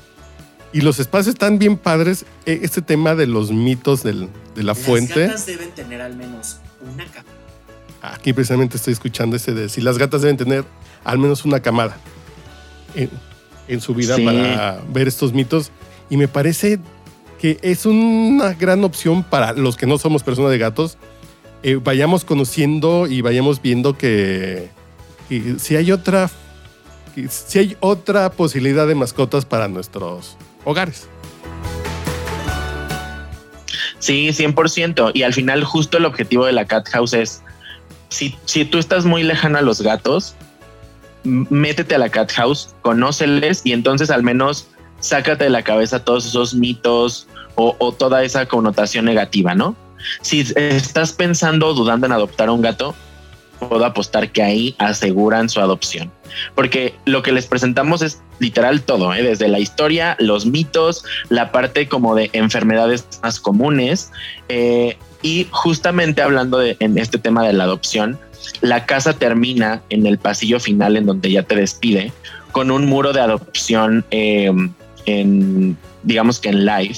Y 0.73 0.81
los 0.81 0.99
espacios 0.99 1.33
están 1.33 1.59
bien 1.59 1.77
padres. 1.77 2.25
E, 2.45 2.59
este 2.63 2.81
tema 2.81 3.15
de 3.15 3.27
los 3.27 3.51
mitos 3.51 4.03
de 4.03 4.29
la 4.55 4.75
fuente. 4.75 5.21
Las 5.21 5.29
gatas 5.29 5.45
deben 5.45 5.71
tener 5.71 6.01
al 6.01 6.15
menos 6.15 6.59
una 6.81 7.05
camada. 7.05 7.41
Aquí 8.01 8.33
precisamente 8.33 8.77
estoy 8.77 8.93
escuchando 8.93 9.35
ese 9.35 9.53
de 9.53 9.69
si 9.69 9.81
las 9.81 9.97
gatas 9.97 10.21
deben 10.21 10.37
tener 10.37 10.65
al 11.03 11.19
menos 11.19 11.45
una 11.45 11.59
camada 11.59 11.97
en, 13.67 13.81
su 13.81 13.93
vida 13.93 14.17
para 14.23 14.81
ver 14.89 15.07
estos 15.07 15.33
mitos. 15.33 15.71
Y 16.09 16.17
me 16.17 16.27
parece 16.27 16.79
que 17.41 17.57
es 17.63 17.87
una 17.87 18.53
gran 18.53 18.83
opción 18.83 19.23
para 19.23 19.53
los 19.53 19.75
que 19.75 19.87
no 19.87 19.97
somos 19.97 20.21
personas 20.21 20.51
de 20.51 20.59
gatos. 20.59 20.99
Eh, 21.63 21.79
vayamos 21.83 22.23
conociendo 22.23 23.07
y 23.07 23.21
vayamos 23.21 23.63
viendo 23.63 23.97
que, 23.97 24.69
si 25.57 25.75
hay 25.75 25.91
otra 25.91 26.29
si 27.29 27.59
hay 27.59 27.77
otra 27.81 28.31
posibilidad 28.31 28.87
de 28.87 28.95
mascotas 28.95 29.43
para 29.43 29.67
nuestros 29.67 30.37
hogares. 30.63 31.09
Sí, 33.99 34.29
100%. 34.29 35.11
Y 35.13 35.23
al 35.23 35.33
final 35.33 35.63
justo 35.63 35.97
el 35.97 36.05
objetivo 36.05 36.45
de 36.45 36.53
la 36.53 36.65
Cat 36.65 36.87
House 36.89 37.13
es, 37.13 37.41
si, 38.09 38.35
si 38.45 38.65
tú 38.65 38.77
estás 38.77 39.03
muy 39.03 39.23
lejano 39.23 39.57
a 39.57 39.61
los 39.61 39.81
gatos, 39.81 40.35
métete 41.23 41.95
a 41.95 41.97
la 41.97 42.09
Cat 42.09 42.31
House, 42.33 42.75
conóceles 42.81 43.61
y 43.65 43.73
entonces 43.73 44.09
al 44.09 44.23
menos 44.23 44.67
sácate 45.01 45.45
de 45.45 45.49
la 45.49 45.63
cabeza 45.63 46.05
todos 46.05 46.25
esos 46.25 46.53
mitos 46.53 47.27
o, 47.55 47.91
toda 47.93 48.23
esa 48.23 48.45
connotación 48.45 49.05
negativa, 49.05 49.55
¿no? 49.55 49.75
Si 50.21 50.41
estás 50.55 51.11
pensando 51.13 51.67
o 51.67 51.73
dudando 51.73 52.07
en 52.07 52.13
adoptar 52.13 52.49
a 52.49 52.51
un 52.51 52.61
gato, 52.61 52.95
puedo 53.59 53.85
apostar 53.85 54.31
que 54.31 54.41
ahí 54.41 54.75
aseguran 54.79 55.49
su 55.49 55.59
adopción. 55.59 56.11
Porque 56.55 56.95
lo 57.05 57.21
que 57.21 57.31
les 57.31 57.45
presentamos 57.45 58.01
es 58.01 58.21
literal 58.39 58.81
todo, 58.81 59.13
¿eh? 59.13 59.21
desde 59.21 59.47
la 59.47 59.59
historia, 59.59 60.15
los 60.19 60.45
mitos, 60.45 61.03
la 61.29 61.51
parte 61.51 61.87
como 61.87 62.15
de 62.15 62.29
enfermedades 62.33 63.05
más 63.21 63.39
comunes. 63.39 64.11
Eh, 64.49 64.97
y 65.21 65.47
justamente 65.51 66.21
hablando 66.21 66.57
de 66.57 66.77
en 66.79 66.97
este 66.97 67.19
tema 67.19 67.45
de 67.45 67.53
la 67.53 67.65
adopción, 67.65 68.17
la 68.61 68.85
casa 68.85 69.13
termina 69.13 69.83
en 69.89 70.07
el 70.07 70.17
pasillo 70.17 70.59
final 70.59 70.97
en 70.97 71.05
donde 71.05 71.31
ya 71.31 71.43
te 71.43 71.55
despide 71.55 72.11
con 72.51 72.71
un 72.71 72.85
muro 72.85 73.13
de 73.13 73.21
adopción 73.21 74.03
eh, 74.11 74.51
en, 75.05 75.77
digamos 76.03 76.39
que 76.39 76.49
en 76.49 76.65
live, 76.65 76.95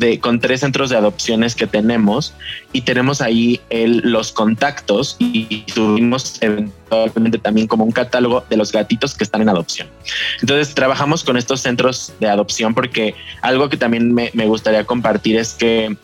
de, 0.00 0.18
con 0.18 0.40
tres 0.40 0.60
centros 0.60 0.90
de 0.90 0.96
adopciones 0.96 1.54
que 1.54 1.66
tenemos 1.66 2.34
y 2.72 2.80
tenemos 2.80 3.20
ahí 3.20 3.60
el, 3.68 3.98
los 3.98 4.32
contactos 4.32 5.16
y 5.18 5.64
subimos 5.72 6.38
eventualmente 6.40 7.38
también 7.38 7.66
como 7.68 7.84
un 7.84 7.92
catálogo 7.92 8.44
de 8.48 8.56
los 8.56 8.72
gatitos 8.72 9.14
que 9.14 9.22
están 9.22 9.42
en 9.42 9.50
adopción. 9.50 9.88
Entonces 10.40 10.74
trabajamos 10.74 11.22
con 11.22 11.36
estos 11.36 11.60
centros 11.60 12.14
de 12.18 12.28
adopción 12.28 12.74
porque 12.74 13.14
algo 13.42 13.68
que 13.68 13.76
también 13.76 14.12
me, 14.12 14.30
me 14.32 14.46
gustaría 14.46 14.84
compartir 14.84 15.36
es 15.36 15.52
que 15.52 15.96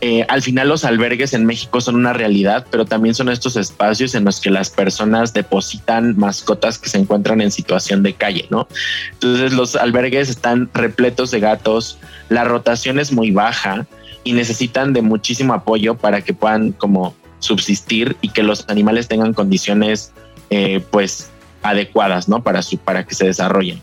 eh, 0.00 0.24
al 0.28 0.42
final 0.42 0.68
los 0.68 0.84
albergues 0.84 1.34
en 1.34 1.44
México 1.44 1.80
son 1.80 1.96
una 1.96 2.12
realidad, 2.12 2.66
pero 2.70 2.84
también 2.84 3.16
son 3.16 3.28
estos 3.28 3.56
espacios 3.56 4.14
en 4.14 4.24
los 4.24 4.40
que 4.40 4.50
las 4.50 4.70
personas 4.70 5.32
depositan 5.32 6.16
mascotas 6.16 6.78
que 6.78 6.88
se 6.88 6.98
encuentran 6.98 7.40
en 7.40 7.50
situación 7.50 8.04
de 8.04 8.12
calle, 8.12 8.46
¿no? 8.50 8.68
Entonces 9.14 9.52
los 9.52 9.74
albergues 9.74 10.28
están 10.28 10.70
repletos 10.72 11.32
de 11.32 11.40
gatos, 11.40 11.98
la 12.28 12.44
rotación 12.44 13.00
es 13.00 13.10
muy 13.12 13.32
baja 13.32 13.86
y 14.22 14.34
necesitan 14.34 14.92
de 14.92 15.02
muchísimo 15.02 15.52
apoyo 15.52 15.96
para 15.96 16.20
que 16.20 16.32
puedan 16.32 16.72
como 16.72 17.16
subsistir 17.40 18.16
y 18.20 18.28
que 18.28 18.44
los 18.44 18.66
animales 18.68 19.08
tengan 19.08 19.34
condiciones 19.34 20.12
eh, 20.50 20.80
pues 20.90 21.30
adecuadas, 21.62 22.28
¿no? 22.28 22.44
Para, 22.44 22.62
su, 22.62 22.78
para 22.78 23.04
que 23.04 23.16
se 23.16 23.26
desarrollen. 23.26 23.82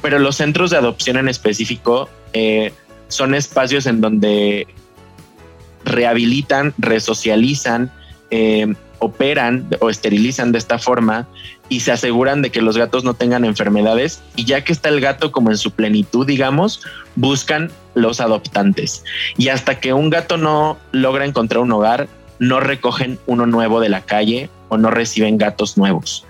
Pero 0.00 0.18
los 0.18 0.36
centros 0.36 0.70
de 0.70 0.76
adopción 0.76 1.18
en 1.18 1.28
específico 1.28 2.08
eh, 2.32 2.72
son 3.06 3.34
espacios 3.36 3.86
en 3.86 4.00
donde 4.00 4.66
rehabilitan, 5.84 6.74
resocializan, 6.78 7.90
eh, 8.30 8.72
operan 9.02 9.66
o 9.80 9.90
esterilizan 9.90 10.52
de 10.52 10.58
esta 10.58 10.78
forma 10.78 11.26
y 11.68 11.80
se 11.80 11.90
aseguran 11.90 12.40
de 12.40 12.50
que 12.50 12.62
los 12.62 12.76
gatos 12.76 13.02
no 13.02 13.14
tengan 13.14 13.44
enfermedades 13.44 14.22
y 14.36 14.44
ya 14.44 14.62
que 14.62 14.72
está 14.72 14.90
el 14.90 15.00
gato 15.00 15.32
como 15.32 15.50
en 15.50 15.56
su 15.56 15.72
plenitud, 15.72 16.26
digamos, 16.26 16.82
buscan 17.16 17.70
los 17.94 18.20
adoptantes. 18.20 19.04
Y 19.36 19.48
hasta 19.48 19.80
que 19.80 19.92
un 19.92 20.08
gato 20.08 20.36
no 20.36 20.78
logra 20.92 21.24
encontrar 21.24 21.62
un 21.62 21.72
hogar, 21.72 22.08
no 22.38 22.60
recogen 22.60 23.18
uno 23.26 23.46
nuevo 23.46 23.80
de 23.80 23.88
la 23.88 24.02
calle 24.02 24.50
o 24.68 24.76
no 24.76 24.90
reciben 24.90 25.36
gatos 25.36 25.76
nuevos. 25.76 26.24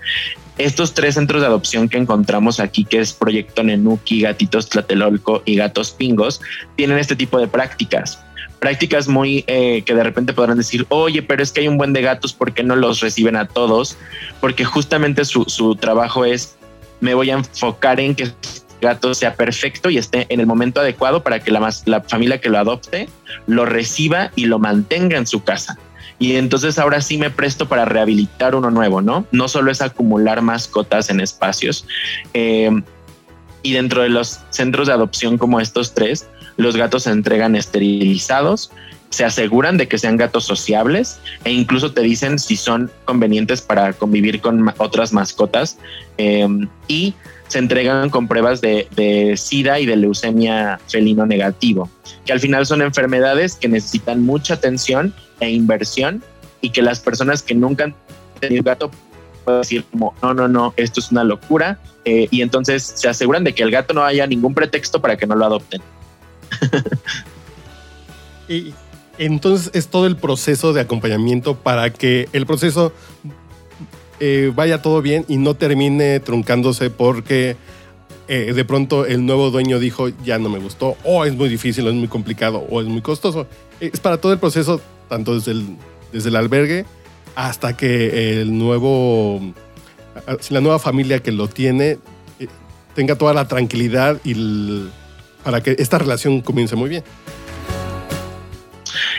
Estos 0.57 0.93
tres 0.93 1.15
centros 1.15 1.41
de 1.41 1.47
adopción 1.47 1.89
que 1.89 1.97
encontramos 1.97 2.59
aquí, 2.59 2.85
que 2.85 2.99
es 2.99 3.13
Proyecto 3.13 3.63
Nenuki, 3.63 4.21
Gatitos 4.21 4.69
Tlatelolco 4.69 5.41
y 5.45 5.55
Gatos 5.55 5.91
Pingos, 5.91 6.41
tienen 6.75 6.99
este 6.99 7.15
tipo 7.15 7.39
de 7.39 7.47
prácticas 7.47 8.22
prácticas 8.63 9.09
muy 9.09 9.43
eh, 9.47 9.81
que 9.85 9.93
de 9.93 10.03
repente 10.03 10.31
podrán 10.31 10.57
decir, 10.57 10.85
oye, 10.87 11.21
pero 11.21 11.43
es 11.43 11.51
que 11.51 11.59
hay 11.59 11.67
un 11.67 11.77
buen 11.77 11.91
de 11.91 12.01
gatos, 12.01 12.31
¿por 12.31 12.53
qué 12.53 12.63
no 12.63 12.77
los 12.77 13.01
reciben 13.01 13.35
a 13.35 13.45
todos? 13.45 13.97
Porque 14.39 14.63
justamente 14.63 15.25
su, 15.25 15.43
su 15.49 15.75
trabajo 15.75 16.23
es, 16.23 16.55
me 17.01 17.13
voy 17.13 17.29
a 17.29 17.33
enfocar 17.33 17.99
en 17.99 18.15
que 18.15 18.23
el 18.23 18.33
gato 18.79 19.13
sea 19.15 19.35
perfecto 19.35 19.89
y 19.89 19.97
esté 19.97 20.27
en 20.29 20.39
el 20.39 20.45
momento 20.45 20.79
adecuado 20.79 21.23
para 21.23 21.41
que 21.41 21.51
la, 21.51 21.69
la 21.83 22.01
familia 22.03 22.39
que 22.39 22.47
lo 22.47 22.57
adopte 22.57 23.09
lo 23.47 23.65
reciba 23.65 24.31
y 24.37 24.45
lo 24.45 24.59
mantenga 24.59 25.17
en 25.17 25.27
su 25.27 25.43
casa. 25.43 25.77
Y 26.17 26.37
entonces 26.37 26.79
ahora 26.79 27.01
sí 27.01 27.17
me 27.17 27.29
presto 27.29 27.67
para 27.67 27.83
rehabilitar 27.83 28.55
uno 28.55 28.71
nuevo, 28.71 29.01
¿no? 29.01 29.27
No 29.33 29.49
solo 29.49 29.71
es 29.71 29.81
acumular 29.81 30.41
mascotas 30.41 31.09
en 31.09 31.19
espacios. 31.19 31.85
Eh, 32.33 32.71
y 33.61 33.73
dentro 33.73 34.03
de 34.03 34.09
los 34.09 34.39
centros 34.51 34.87
de 34.87 34.93
adopción 34.93 35.37
como 35.37 35.59
estos 35.59 35.93
tres, 35.93 36.27
los 36.57 36.75
gatos 36.75 37.03
se 37.03 37.11
entregan 37.11 37.55
esterilizados, 37.55 38.71
se 39.09 39.23
aseguran 39.23 39.77
de 39.77 39.87
que 39.87 39.99
sean 39.99 40.17
gatos 40.17 40.45
sociables 40.45 41.19
e 41.43 41.51
incluso 41.51 41.91
te 41.91 42.01
dicen 42.01 42.39
si 42.39 42.55
son 42.55 42.89
convenientes 43.05 43.61
para 43.61 43.93
convivir 43.93 44.41
con 44.41 44.73
otras 44.77 45.13
mascotas 45.13 45.77
em, 46.17 46.67
y 46.87 47.13
se 47.47 47.59
entregan 47.59 48.09
con 48.09 48.27
pruebas 48.27 48.61
de, 48.61 49.35
SIDA 49.37 49.79
y 49.79 49.85
de 49.85 49.95
leucemia 49.97 50.79
felino 50.87 51.27
negativo, 51.27 51.87
que 52.25 52.33
al 52.33 52.39
final 52.39 52.65
son 52.65 52.81
enfermedades 52.81 53.55
que 53.55 53.67
necesitan 53.67 54.21
mucha 54.23 54.55
atención 54.55 55.13
e 55.39 55.51
inversión 55.51 56.23
y 56.61 56.71
que 56.71 56.81
las 56.81 56.99
personas 56.99 57.43
que 57.43 57.53
nunca 57.53 57.83
han 57.83 57.95
tenido 58.39 58.63
gato 58.63 58.89
pueden 59.45 59.61
decir 59.61 59.85
no, 59.93 60.33
no, 60.33 60.47
no, 60.47 60.73
esto 60.77 60.99
es 60.99 61.11
una 61.11 61.23
locura, 61.23 61.77
eh, 62.05 62.27
y 62.31 62.41
entonces 62.41 62.81
se 62.95 63.07
aseguran 63.07 63.43
de 63.43 63.53
que 63.53 63.61
el 63.61 63.69
gato 63.69 63.93
no 63.93 64.03
haya 64.03 64.25
ningún 64.25 64.55
pretexto 64.55 64.99
para 64.99 65.15
que 65.17 65.27
no 65.27 65.35
lo 65.35 65.45
adopten. 65.45 65.81
y 68.49 68.73
Entonces 69.17 69.71
es 69.73 69.87
todo 69.87 70.07
el 70.07 70.15
proceso 70.15 70.73
de 70.73 70.81
acompañamiento 70.81 71.55
para 71.55 71.91
que 71.91 72.27
el 72.33 72.45
proceso 72.45 72.91
eh, 74.19 74.51
vaya 74.55 74.81
todo 74.81 75.01
bien 75.01 75.25
y 75.27 75.37
no 75.37 75.55
termine 75.55 76.19
truncándose 76.19 76.89
porque 76.89 77.57
eh, 78.27 78.53
de 78.53 78.65
pronto 78.65 79.05
el 79.05 79.25
nuevo 79.25 79.51
dueño 79.51 79.79
dijo 79.79 80.07
ya 80.23 80.39
no 80.39 80.49
me 80.49 80.57
gustó 80.59 80.95
o 81.03 81.25
es 81.25 81.35
muy 81.35 81.49
difícil 81.49 81.85
o 81.85 81.89
es 81.89 81.95
muy 81.95 82.07
complicado 82.07 82.65
o 82.69 82.81
es 82.81 82.87
muy 82.87 83.01
costoso. 83.01 83.47
Es 83.79 83.99
para 83.99 84.17
todo 84.17 84.33
el 84.33 84.39
proceso, 84.39 84.81
tanto 85.09 85.35
desde 85.35 85.51
el, 85.51 85.77
desde 86.11 86.29
el 86.29 86.35
albergue 86.35 86.85
hasta 87.35 87.75
que 87.75 88.41
el 88.41 88.57
nuevo, 88.57 89.41
la 90.49 90.61
nueva 90.61 90.79
familia 90.79 91.21
que 91.21 91.31
lo 91.31 91.47
tiene 91.47 91.97
eh, 92.39 92.47
tenga 92.95 93.15
toda 93.15 93.33
la 93.33 93.47
tranquilidad 93.47 94.19
y 94.23 94.35
para 95.43 95.61
que 95.61 95.75
esta 95.77 95.97
relación 95.97 96.41
comience 96.41 96.75
muy 96.75 96.89
bien. 96.89 97.03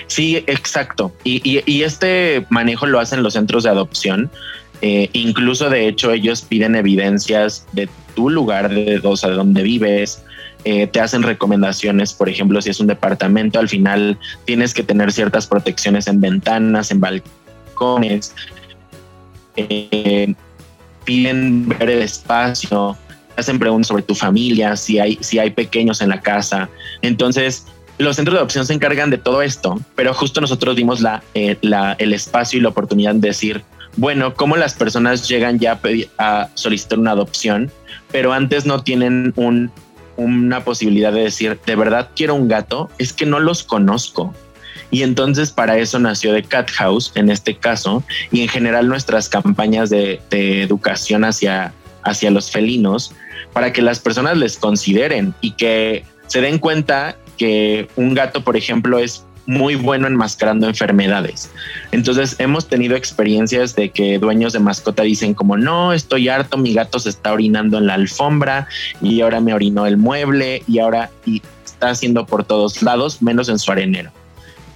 Sí, 0.06 0.36
exacto. 0.46 1.12
Y, 1.24 1.82
este 1.82 2.46
manejo 2.50 2.86
lo 2.86 3.00
hacen 3.00 3.22
los 3.22 3.32
centros 3.32 3.64
de 3.64 3.70
adopción. 3.70 4.30
Eh, 4.82 5.08
incluso, 5.12 5.70
de 5.70 5.88
hecho, 5.88 6.12
ellos 6.12 6.42
piden 6.42 6.74
evidencias 6.74 7.66
de 7.72 7.88
tu 8.14 8.30
lugar, 8.30 8.68
de, 8.68 9.00
o 9.02 9.16
de 9.16 9.30
donde 9.30 9.62
vives. 9.62 10.22
Eh, 10.64 10.86
te 10.86 11.00
hacen 11.00 11.22
recomendaciones, 11.22 12.14
por 12.14 12.28
ejemplo, 12.28 12.60
si 12.62 12.70
es 12.70 12.80
un 12.80 12.86
departamento, 12.86 13.58
al 13.58 13.68
final 13.68 14.18
tienes 14.46 14.72
que 14.72 14.82
tener 14.82 15.12
ciertas 15.12 15.46
protecciones 15.46 16.06
en 16.06 16.20
ventanas, 16.20 16.90
en 16.90 17.00
balcones. 17.00 18.34
Eh, 19.56 20.34
piden 21.04 21.68
ver 21.68 21.90
el 21.90 22.02
espacio, 22.02 22.96
hacen 23.36 23.58
preguntas 23.58 23.88
sobre 23.88 24.02
tu 24.02 24.14
familia, 24.14 24.76
si 24.76 24.98
hay, 24.98 25.18
si 25.20 25.38
hay 25.38 25.50
pequeños 25.50 26.00
en 26.00 26.08
la 26.08 26.20
casa. 26.20 26.68
Entonces, 27.02 27.66
los 27.98 28.16
centros 28.16 28.34
de 28.34 28.38
adopción 28.38 28.66
se 28.66 28.74
encargan 28.74 29.10
de 29.10 29.18
todo 29.18 29.42
esto, 29.42 29.80
pero 29.94 30.12
justo 30.14 30.40
nosotros 30.40 30.76
dimos 30.76 31.00
la, 31.00 31.22
eh, 31.34 31.56
el 31.98 32.12
espacio 32.12 32.58
y 32.58 32.62
la 32.62 32.70
oportunidad 32.70 33.14
de 33.14 33.28
decir, 33.28 33.62
bueno, 33.96 34.34
cómo 34.34 34.56
las 34.56 34.74
personas 34.74 35.28
llegan 35.28 35.58
ya 35.58 35.80
a, 36.18 36.48
solicitar 36.54 36.98
una 36.98 37.12
adopción, 37.12 37.70
pero 38.10 38.32
antes 38.32 38.66
no 38.66 38.82
tienen 38.82 39.32
un, 39.36 39.70
una 40.16 40.64
posibilidad 40.64 41.12
de 41.12 41.22
decir, 41.22 41.58
de 41.64 41.76
verdad 41.76 42.10
quiero 42.16 42.34
un 42.34 42.48
gato, 42.48 42.90
es 42.98 43.12
que 43.12 43.26
no 43.26 43.38
los 43.38 43.62
conozco. 43.62 44.34
Y 44.90 45.02
entonces 45.02 45.50
para 45.50 45.78
eso 45.78 45.98
nació 45.98 46.34
The 46.34 46.42
Cat 46.42 46.70
House 46.72 47.12
en 47.14 47.30
este 47.30 47.56
caso 47.56 48.02
y 48.30 48.42
en 48.42 48.48
general 48.48 48.88
nuestras 48.88 49.28
campañas 49.28 49.90
de, 49.90 50.20
de 50.30 50.62
educación 50.62 51.24
hacia, 51.24 51.72
hacia 52.02 52.30
los 52.30 52.50
felinos 52.50 53.12
para 53.54 53.72
que 53.72 53.80
las 53.80 54.00
personas 54.00 54.36
les 54.36 54.58
consideren 54.58 55.34
y 55.40 55.52
que 55.52 56.04
se 56.26 56.42
den 56.42 56.58
cuenta 56.58 57.16
que 57.38 57.88
un 57.96 58.12
gato, 58.12 58.44
por 58.44 58.56
ejemplo, 58.56 58.98
es 58.98 59.24
muy 59.46 59.76
bueno 59.76 60.06
enmascarando 60.06 60.66
enfermedades. 60.66 61.50
Entonces 61.92 62.36
hemos 62.38 62.68
tenido 62.68 62.96
experiencias 62.96 63.76
de 63.76 63.90
que 63.90 64.18
dueños 64.18 64.52
de 64.52 64.58
mascota 64.58 65.02
dicen 65.02 65.34
como 65.34 65.56
no, 65.56 65.92
estoy 65.92 66.28
harto, 66.28 66.56
mi 66.56 66.74
gato 66.74 66.98
se 66.98 67.10
está 67.10 67.32
orinando 67.32 67.78
en 67.78 67.86
la 67.86 67.94
alfombra 67.94 68.66
y 69.00 69.20
ahora 69.20 69.40
me 69.40 69.54
orinó 69.54 69.86
el 69.86 69.96
mueble 69.96 70.62
y 70.66 70.78
ahora 70.78 71.10
y 71.26 71.42
está 71.64 71.90
haciendo 71.90 72.26
por 72.26 72.44
todos 72.44 72.82
lados, 72.82 73.22
menos 73.22 73.48
en 73.48 73.58
su 73.58 73.70
arenero. 73.70 74.10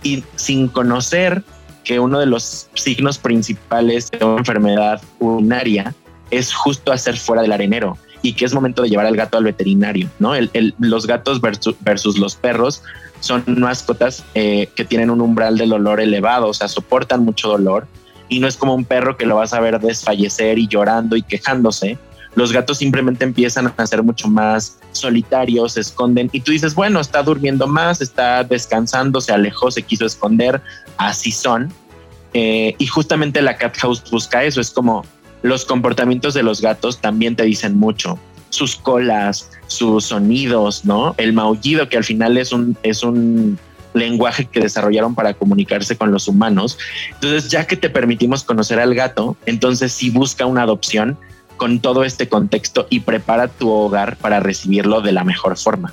Y 0.02 0.22
sin 0.36 0.68
conocer 0.68 1.42
que 1.82 1.98
uno 1.98 2.20
de 2.20 2.26
los 2.26 2.68
signos 2.74 3.18
principales 3.18 4.10
de 4.10 4.24
una 4.24 4.38
enfermedad 4.38 5.00
urinaria 5.18 5.94
es 6.30 6.52
justo 6.52 6.92
hacer 6.92 7.16
fuera 7.16 7.40
del 7.42 7.52
arenero 7.52 7.96
y 8.22 8.32
que 8.32 8.44
es 8.44 8.54
momento 8.54 8.82
de 8.82 8.88
llevar 8.88 9.06
al 9.06 9.16
gato 9.16 9.38
al 9.38 9.44
veterinario, 9.44 10.08
¿no? 10.18 10.32
los 10.78 11.06
gatos 11.06 11.40
versus, 11.40 12.18
los 12.18 12.34
perros 12.34 12.82
son 13.20 13.44
mascotas 13.46 14.24
eh, 14.34 14.68
que 14.74 14.84
tienen 14.84 15.10
un 15.10 15.20
umbral 15.20 15.58
del 15.58 15.70
dolor 15.70 16.00
elevado, 16.00 16.48
o 16.48 16.54
sea, 16.54 16.68
soportan 16.68 17.24
mucho 17.24 17.48
dolor 17.48 17.86
y 18.28 18.40
no 18.40 18.46
es 18.46 18.56
como 18.56 18.74
un 18.74 18.84
perro 18.84 19.16
que 19.16 19.26
lo 19.26 19.36
vas 19.36 19.52
a 19.52 19.60
ver 19.60 19.80
desfallecer 19.80 20.58
y 20.58 20.68
llorando 20.68 21.16
y 21.16 21.22
quejándose. 21.22 21.98
Los 22.34 22.52
gatos 22.52 22.78
simplemente 22.78 23.24
empiezan 23.24 23.72
a 23.74 23.86
ser 23.86 24.02
mucho 24.02 24.28
más 24.28 24.78
solitarios, 24.92 25.72
se 25.72 25.80
esconden 25.80 26.28
y 26.32 26.40
tú 26.40 26.52
dices, 26.52 26.74
bueno, 26.74 27.00
está 27.00 27.22
durmiendo 27.22 27.66
más, 27.66 28.00
está 28.00 28.44
descansando, 28.44 29.20
se 29.20 29.32
alejó, 29.32 29.70
se 29.70 29.82
quiso 29.82 30.06
esconder, 30.06 30.60
así 30.98 31.32
son. 31.32 31.72
Eh, 32.34 32.74
y 32.78 32.86
justamente 32.86 33.40
la 33.40 33.56
Cat 33.56 33.76
House 33.78 34.04
busca 34.10 34.44
eso, 34.44 34.60
es 34.60 34.70
como 34.70 35.04
los 35.42 35.64
comportamientos 35.64 36.34
de 36.34 36.42
los 36.42 36.60
gatos 36.60 37.00
también 37.00 37.36
te 37.36 37.44
dicen 37.44 37.76
mucho. 37.78 38.18
Sus 38.50 38.76
colas, 38.76 39.50
sus 39.66 40.06
sonidos, 40.06 40.84
¿no? 40.84 41.14
El 41.18 41.32
maullido, 41.32 41.88
que 41.88 41.96
al 41.96 42.04
final 42.04 42.38
es 42.38 42.52
un, 42.52 42.76
es 42.82 43.02
un 43.02 43.58
lenguaje 43.94 44.46
que 44.46 44.60
desarrollaron 44.60 45.14
para 45.14 45.34
comunicarse 45.34 45.96
con 45.96 46.10
los 46.10 46.28
humanos. 46.28 46.78
Entonces, 47.14 47.50
ya 47.50 47.66
que 47.66 47.76
te 47.76 47.90
permitimos 47.90 48.44
conocer 48.44 48.80
al 48.80 48.94
gato, 48.94 49.36
entonces 49.46 49.92
sí 49.92 50.10
busca 50.10 50.46
una 50.46 50.62
adopción 50.62 51.18
con 51.56 51.80
todo 51.80 52.04
este 52.04 52.28
contexto 52.28 52.86
y 52.88 53.00
prepara 53.00 53.48
tu 53.48 53.70
hogar 53.70 54.16
para 54.16 54.40
recibirlo 54.40 55.02
de 55.02 55.12
la 55.12 55.24
mejor 55.24 55.58
forma. 55.58 55.92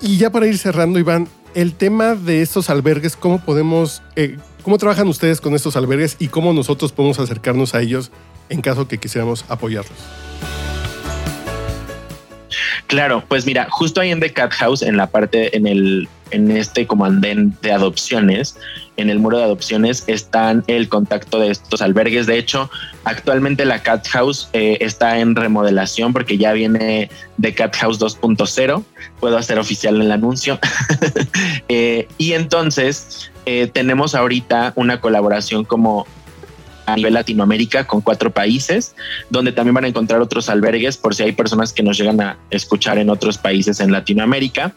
Y 0.00 0.16
ya 0.18 0.30
para 0.30 0.46
ir 0.46 0.56
cerrando, 0.56 0.98
Iván, 0.98 1.28
el 1.54 1.74
tema 1.74 2.14
de 2.14 2.42
estos 2.42 2.70
albergues, 2.70 3.16
¿cómo 3.16 3.40
podemos, 3.40 4.02
eh, 4.14 4.36
cómo 4.66 4.78
trabajan 4.78 5.06
ustedes 5.06 5.40
con 5.40 5.54
estos 5.54 5.76
albergues 5.76 6.16
y 6.18 6.26
cómo 6.26 6.52
nosotros 6.52 6.90
podemos 6.90 7.20
acercarnos 7.20 7.76
a 7.76 7.82
ellos 7.82 8.10
en 8.48 8.62
caso 8.62 8.88
que 8.88 8.98
quisiéramos 8.98 9.44
apoyarlos? 9.48 9.96
Claro, 12.86 13.24
pues 13.26 13.46
mira, 13.46 13.66
justo 13.70 14.00
ahí 14.00 14.10
en 14.10 14.20
The 14.20 14.32
Cat 14.32 14.52
House, 14.52 14.82
en 14.82 14.96
la 14.96 15.08
parte, 15.08 15.56
en 15.56 15.66
el, 15.66 16.08
en 16.30 16.50
este 16.50 16.86
como 16.86 17.04
andén 17.04 17.56
de 17.62 17.72
adopciones, 17.72 18.56
en 18.96 19.10
el 19.10 19.18
muro 19.18 19.38
de 19.38 19.44
adopciones 19.44 20.04
están 20.06 20.64
el 20.68 20.88
contacto 20.88 21.38
de 21.38 21.50
estos 21.50 21.82
albergues. 21.82 22.26
De 22.26 22.38
hecho, 22.38 22.70
actualmente 23.04 23.64
la 23.64 23.82
Cat 23.82 24.06
House 24.08 24.48
eh, 24.52 24.78
está 24.80 25.18
en 25.18 25.34
remodelación 25.36 26.12
porque 26.12 26.38
ya 26.38 26.52
viene 26.52 27.10
de 27.36 27.54
Cat 27.54 27.76
House 27.76 28.00
2.0. 28.00 28.84
Puedo 29.20 29.36
hacer 29.36 29.58
oficial 29.58 30.00
el 30.00 30.12
anuncio. 30.12 30.58
Eh, 31.68 32.06
y 32.16 32.32
entonces 32.34 33.30
eh, 33.44 33.68
tenemos 33.72 34.14
ahorita 34.14 34.72
una 34.76 35.00
colaboración 35.00 35.64
como 35.64 36.06
a 36.86 36.96
nivel 36.96 37.14
Latinoamérica 37.14 37.86
con 37.86 38.00
cuatro 38.00 38.30
países, 38.30 38.94
donde 39.30 39.52
también 39.52 39.74
van 39.74 39.84
a 39.84 39.88
encontrar 39.88 40.20
otros 40.20 40.48
albergues 40.48 40.96
por 40.96 41.14
si 41.14 41.24
hay 41.24 41.32
personas 41.32 41.72
que 41.72 41.82
nos 41.82 41.98
llegan 41.98 42.20
a 42.20 42.38
escuchar 42.50 42.98
en 42.98 43.10
otros 43.10 43.38
países 43.38 43.80
en 43.80 43.92
Latinoamérica. 43.92 44.74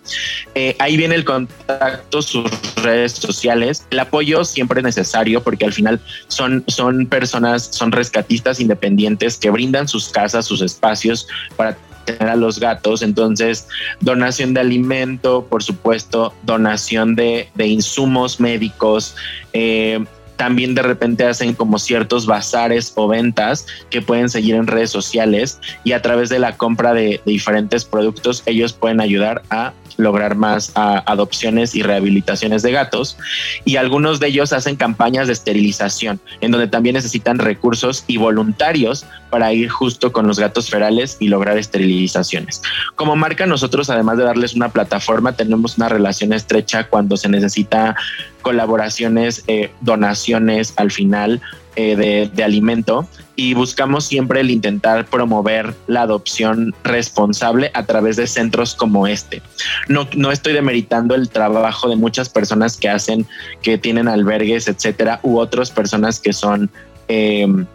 Eh, 0.56 0.76
ahí 0.80 0.98
viene 0.98 1.15
el 1.15 1.26
contacto, 1.26 2.22
sus 2.22 2.50
redes 2.78 3.13
sociales. 3.13 3.86
El 3.91 4.00
apoyo 4.00 4.43
siempre 4.43 4.80
es 4.80 4.84
necesario 4.84 5.41
porque 5.43 5.65
al 5.65 5.74
final 5.74 6.00
son, 6.28 6.63
son 6.67 7.06
personas, 7.06 7.69
son 7.72 7.91
rescatistas 7.91 8.60
independientes 8.60 9.38
que 9.38 9.50
brindan 9.50 9.88
sus 9.88 10.10
casas, 10.10 10.45
sus 10.45 10.62
espacios 10.62 11.28
para 11.56 11.78
tener 12.06 12.30
a 12.30 12.36
los 12.36 12.60
gatos. 12.60 13.02
Entonces, 13.02 13.67
donación 14.00 14.54
de 14.54 14.62
alimento, 14.62 15.45
por 15.50 15.63
supuesto, 15.63 16.34
donación 16.43 17.15
de, 17.15 17.50
de 17.56 17.67
insumos 17.67 18.39
médicos, 18.39 19.15
eh, 19.54 20.04
también 20.39 20.73
de 20.73 20.82
repente 20.82 21.25
hacen 21.25 21.54
como 21.54 21.78
ciertos 21.80 22.25
bazares 22.25 22.93
o 22.95 23.10
ventas 23.10 23.67
que 23.89 24.02
pueden 24.02 24.30
seguir 24.30 24.56
en 24.56 24.67
redes 24.67 24.89
sociales 24.89 25.60
y 25.84 25.91
a 25.91 26.02
través 26.02 26.30
de 26.30 26.39
la 26.39 26.56
compra 26.56 26.93
de, 26.93 27.19
diferentes 27.25 27.84
productos 27.84 28.41
ellos 28.45 28.71
pueden 28.71 29.02
ayudar 29.02 29.41
a 29.49 29.73
lograr 29.97 30.36
más 30.36 30.71
adopciones 30.75 31.75
y 31.75 31.84
rehabilitaciones 31.84 32.62
de 32.62 32.71
gatos. 32.71 33.17
Y 33.65 33.75
algunos 33.75 34.19
de 34.19 34.28
ellos 34.28 34.54
hacen 34.54 34.75
campañas 34.75 35.28
de 35.28 35.34
esterilización, 35.34 36.19
en 36.41 36.52
donde 36.52 36.67
también 36.67 36.95
necesitan 36.95 37.39
recursos 37.39 38.04
y 38.08 38.17
voluntarios 38.17 39.06
para 39.30 39.54
ir 39.54 39.69
justo 39.69 40.12
con 40.12 40.28
los 40.28 40.39
gatos 40.39 40.69
ferales 40.69 41.17
y 41.19 41.28
lograr 41.28 41.58
esterilizaciones. 41.58 42.62
Como 42.95 43.15
marca, 43.15 43.45
nosotros, 43.45 43.89
además 43.89 44.17
de 44.17 44.23
darles 44.23 44.56
una 44.56 44.69
plataforma, 44.69 45.34
tenemos 45.34 45.78
una 45.78 45.89
relación 45.89 46.34
estrecha 46.34 46.86
cuando 46.86 47.17
se 47.17 47.30
necesita 47.30 47.95
colaboraciones, 48.41 49.43
eh, 49.47 49.71
donaciones 49.82 50.73
al 50.78 50.91
final 50.91 51.41
eh, 51.75 52.29
de, 52.34 52.43
alimento 52.43 53.08
y 53.36 53.53
buscamos 53.53 54.05
siempre 54.05 54.41
el 54.41 54.49
intentar 54.49 55.05
promover 55.05 55.73
la 55.88 56.01
adopción 56.01 56.73
responsable 56.84 57.71
a 57.73 57.86
través 57.86 58.17
de 58.17 58.27
centros 58.27 58.73
como 58.73 59.08
este. 59.08 59.41
No, 59.88 60.08
no 60.15 60.32
estoy 60.32 60.53
demeritando 60.53 61.15
el 61.15 61.29
trabajo 61.29 61.88
de 61.88 61.95
muchas 61.95 62.27
personas 62.27 62.75
que 62.75 62.89
hacen, 62.89 63.25
que 63.62 63.77
tienen 63.77 64.08
albergues, 64.08 64.67
etcétera, 64.67 65.19
u 65.21 65.38
otras 65.38 65.69
personas 65.69 66.19
que 66.19 66.34
son 66.34 66.69
em, 67.08 67.65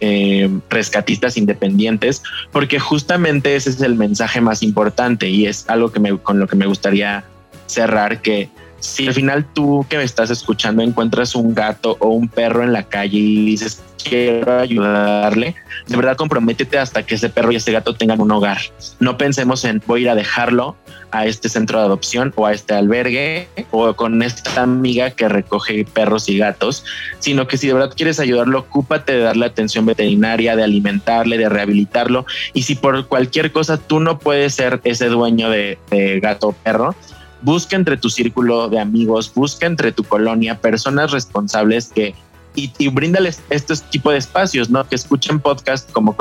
em, 0.00 0.60
rescatistas 0.70 1.36
independientes, 1.36 2.22
porque 2.50 2.80
justamente 2.80 3.54
ese 3.54 3.70
es 3.70 3.80
el 3.82 3.94
mensaje 3.96 4.40
más 4.40 4.62
importante 4.62 5.28
y 5.28 5.46
es 5.46 5.68
algo 5.68 5.92
que 5.92 6.00
me, 6.00 6.18
con 6.18 6.40
lo 6.40 6.48
que 6.48 6.56
me 6.56 6.66
gustaría 6.66 7.22
cerrar, 7.66 8.22
que 8.22 8.48
si 8.82 9.06
al 9.06 9.14
final 9.14 9.46
tú 9.54 9.86
que 9.88 9.96
me 9.96 10.02
estás 10.02 10.28
escuchando 10.30 10.82
encuentras 10.82 11.36
un 11.36 11.54
gato 11.54 11.96
o 12.00 12.08
un 12.08 12.28
perro 12.28 12.64
en 12.64 12.72
la 12.72 12.82
calle 12.82 13.16
y 13.16 13.44
dices 13.46 13.80
quiero 14.02 14.58
ayudarle, 14.58 15.54
de 15.86 15.96
verdad 15.96 16.16
comprométete 16.16 16.78
hasta 16.78 17.04
que 17.04 17.14
ese 17.14 17.28
perro 17.28 17.52
y 17.52 17.56
ese 17.56 17.70
gato 17.70 17.94
tengan 17.94 18.20
un 18.20 18.32
hogar. 18.32 18.58
No 18.98 19.16
pensemos 19.16 19.64
en 19.64 19.80
voy 19.86 20.00
a 20.00 20.02
ir 20.02 20.10
a 20.10 20.14
dejarlo 20.16 20.76
a 21.12 21.26
este 21.26 21.48
centro 21.48 21.78
de 21.78 21.84
adopción 21.84 22.32
o 22.34 22.46
a 22.46 22.52
este 22.52 22.74
albergue 22.74 23.46
o 23.70 23.94
con 23.94 24.20
esta 24.22 24.62
amiga 24.62 25.10
que 25.10 25.28
recoge 25.28 25.84
perros 25.84 26.28
y 26.28 26.38
gatos, 26.38 26.84
sino 27.20 27.46
que 27.46 27.58
si 27.58 27.68
de 27.68 27.74
verdad 27.74 27.94
quieres 27.96 28.18
ayudarlo, 28.18 28.58
ocúpate 28.58 29.12
de 29.12 29.20
darle 29.20 29.46
atención 29.46 29.86
veterinaria, 29.86 30.56
de 30.56 30.64
alimentarle, 30.64 31.38
de 31.38 31.48
rehabilitarlo. 31.48 32.26
Y 32.52 32.62
si 32.62 32.74
por 32.74 33.06
cualquier 33.06 33.52
cosa 33.52 33.76
tú 33.76 34.00
no 34.00 34.18
puedes 34.18 34.54
ser 34.54 34.80
ese 34.82 35.06
dueño 35.06 35.50
de, 35.50 35.78
de 35.90 36.18
gato 36.18 36.48
o 36.48 36.52
perro, 36.52 36.96
busca 37.42 37.76
entre 37.76 37.96
tu 37.96 38.08
círculo 38.08 38.68
de 38.68 38.80
amigos, 38.80 39.32
busca 39.34 39.66
entre 39.66 39.92
tu 39.92 40.04
colonia 40.04 40.60
personas 40.60 41.10
responsables 41.10 41.88
que 41.88 42.14
y, 42.54 42.70
y 42.78 42.88
bríndales 42.88 43.42
estos 43.50 43.82
tipos 43.82 44.12
de 44.12 44.18
espacios, 44.18 44.68
¿no? 44.70 44.86
Que 44.86 44.94
escuchen 44.94 45.40
podcast 45.40 45.90
como, 45.90 46.14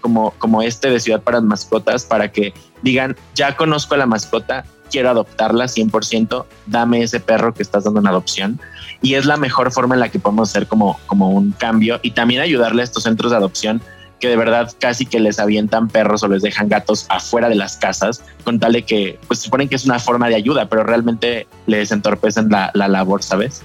como, 0.00 0.32
como 0.38 0.62
este 0.62 0.90
de 0.90 1.00
Ciudad 1.00 1.22
para 1.22 1.40
Mascotas 1.40 2.04
para 2.04 2.30
que 2.32 2.52
digan, 2.82 3.16
ya 3.34 3.56
conozco 3.56 3.94
a 3.94 3.98
la 3.98 4.06
mascota, 4.06 4.64
quiero 4.90 5.10
adoptarla 5.10 5.66
100%, 5.66 6.44
dame 6.66 7.02
ese 7.02 7.20
perro 7.20 7.54
que 7.54 7.62
estás 7.62 7.84
dando 7.84 8.00
en 8.00 8.08
adopción. 8.08 8.60
Y 9.02 9.14
es 9.14 9.26
la 9.26 9.36
mejor 9.36 9.72
forma 9.72 9.94
en 9.94 10.00
la 10.00 10.08
que 10.08 10.18
podemos 10.18 10.50
hacer 10.50 10.66
como, 10.66 10.98
como 11.06 11.30
un 11.30 11.52
cambio 11.52 12.00
y 12.02 12.12
también 12.12 12.40
ayudarle 12.40 12.82
a 12.82 12.84
estos 12.84 13.04
centros 13.04 13.30
de 13.30 13.36
adopción 13.36 13.80
que 14.20 14.28
de 14.28 14.36
verdad 14.36 14.72
casi 14.78 15.06
que 15.06 15.20
les 15.20 15.38
avientan 15.38 15.88
perros 15.88 16.22
o 16.22 16.28
les 16.28 16.42
dejan 16.42 16.68
gatos 16.68 17.06
afuera 17.08 17.48
de 17.48 17.54
las 17.54 17.76
casas, 17.76 18.22
con 18.44 18.58
tal 18.58 18.72
de 18.72 18.82
que, 18.82 19.18
pues 19.26 19.40
suponen 19.40 19.68
que 19.68 19.76
es 19.76 19.84
una 19.84 19.98
forma 19.98 20.28
de 20.28 20.36
ayuda, 20.36 20.68
pero 20.68 20.84
realmente 20.84 21.46
les 21.66 21.92
entorpecen 21.92 22.48
la, 22.48 22.70
la 22.74 22.88
labor, 22.88 23.22
¿sabes? 23.22 23.62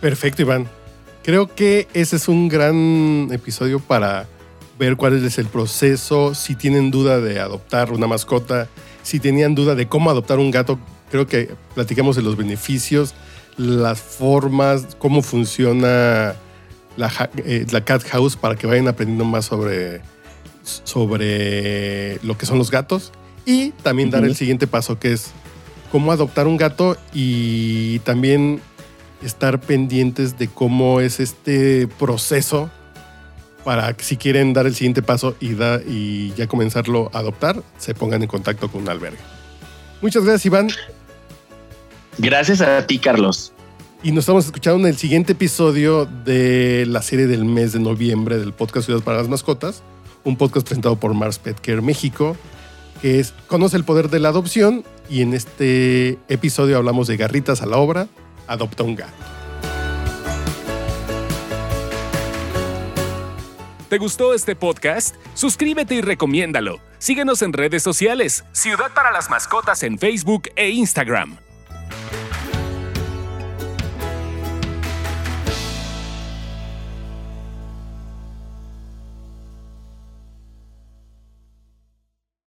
Perfecto, 0.00 0.42
Iván. 0.42 0.68
Creo 1.22 1.54
que 1.54 1.88
ese 1.94 2.16
es 2.16 2.28
un 2.28 2.48
gran 2.48 3.28
episodio 3.32 3.80
para 3.80 4.26
ver 4.78 4.96
cuál 4.96 5.24
es 5.24 5.38
el 5.38 5.46
proceso, 5.46 6.34
si 6.34 6.54
tienen 6.54 6.90
duda 6.90 7.20
de 7.20 7.40
adoptar 7.40 7.92
una 7.92 8.06
mascota, 8.06 8.68
si 9.02 9.20
tenían 9.20 9.54
duda 9.54 9.74
de 9.74 9.86
cómo 9.86 10.10
adoptar 10.10 10.38
un 10.38 10.50
gato, 10.50 10.78
creo 11.10 11.26
que 11.26 11.54
platicamos 11.74 12.16
de 12.16 12.22
los 12.22 12.36
beneficios, 12.36 13.14
las 13.56 14.00
formas, 14.00 14.96
cómo 14.98 15.22
funciona 15.22 16.34
la, 16.96 17.30
eh, 17.38 17.66
la, 17.70 17.84
Cat 17.84 18.04
House 18.04 18.36
para 18.36 18.56
que 18.56 18.66
vayan 18.66 18.88
aprendiendo 18.88 19.24
más 19.24 19.46
sobre, 19.46 20.00
sobre 20.62 22.18
lo 22.22 22.36
que 22.38 22.46
son 22.46 22.58
los 22.58 22.70
gatos 22.70 23.12
y 23.44 23.70
también 23.82 24.10
dar 24.10 24.24
el 24.24 24.36
siguiente 24.36 24.66
paso 24.66 24.98
que 24.98 25.12
es 25.12 25.32
cómo 25.90 26.12
adoptar 26.12 26.46
un 26.46 26.56
gato 26.56 26.96
y 27.12 27.98
también 28.00 28.60
estar 29.22 29.60
pendientes 29.60 30.38
de 30.38 30.48
cómo 30.48 31.00
es 31.00 31.20
este 31.20 31.86
proceso 31.86 32.70
para 33.64 33.94
que 33.94 34.04
si 34.04 34.16
quieren 34.16 34.52
dar 34.52 34.66
el 34.66 34.74
siguiente 34.74 35.02
paso 35.02 35.36
y, 35.40 35.54
da, 35.54 35.80
y 35.86 36.32
ya 36.34 36.46
comenzarlo 36.46 37.10
a 37.14 37.20
adoptar, 37.20 37.62
se 37.78 37.94
pongan 37.94 38.22
en 38.22 38.28
contacto 38.28 38.70
con 38.70 38.82
un 38.82 38.88
albergue. 38.90 39.18
Muchas 40.02 40.24
gracias, 40.24 40.46
Iván. 40.46 40.68
Gracias 42.18 42.60
a 42.60 42.86
ti, 42.86 42.98
Carlos. 42.98 43.53
Y 44.04 44.12
nos 44.12 44.24
estamos 44.24 44.44
escuchando 44.44 44.80
en 44.80 44.92
el 44.92 44.98
siguiente 44.98 45.32
episodio 45.32 46.04
de 46.04 46.84
la 46.86 47.00
serie 47.00 47.26
del 47.26 47.46
mes 47.46 47.72
de 47.72 47.78
noviembre 47.78 48.36
del 48.36 48.52
podcast 48.52 48.84
Ciudad 48.84 49.02
para 49.02 49.16
las 49.16 49.28
Mascotas, 49.28 49.82
un 50.24 50.36
podcast 50.36 50.66
presentado 50.66 50.96
por 50.96 51.14
Mars 51.14 51.38
Pet 51.38 51.58
Care 51.58 51.80
México, 51.80 52.36
que 53.00 53.18
es 53.18 53.32
Conoce 53.46 53.78
el 53.78 53.84
poder 53.84 54.10
de 54.10 54.20
la 54.20 54.28
adopción. 54.28 54.84
Y 55.08 55.22
en 55.22 55.32
este 55.32 56.18
episodio 56.28 56.76
hablamos 56.76 57.06
de 57.06 57.16
garritas 57.16 57.62
a 57.62 57.66
la 57.66 57.78
obra, 57.78 58.06
adopta 58.46 58.82
un 58.82 58.94
gato. 58.94 59.12
¿Te 63.88 63.96
gustó 63.96 64.34
este 64.34 64.54
podcast? 64.54 65.14
Suscríbete 65.32 65.94
y 65.94 66.02
recomiéndalo. 66.02 66.78
Síguenos 66.98 67.40
en 67.40 67.54
redes 67.54 67.82
sociales. 67.82 68.44
Ciudad 68.52 68.92
para 68.94 69.12
las 69.12 69.30
Mascotas 69.30 69.82
en 69.82 69.98
Facebook 69.98 70.50
e 70.56 70.68
Instagram. 70.68 71.38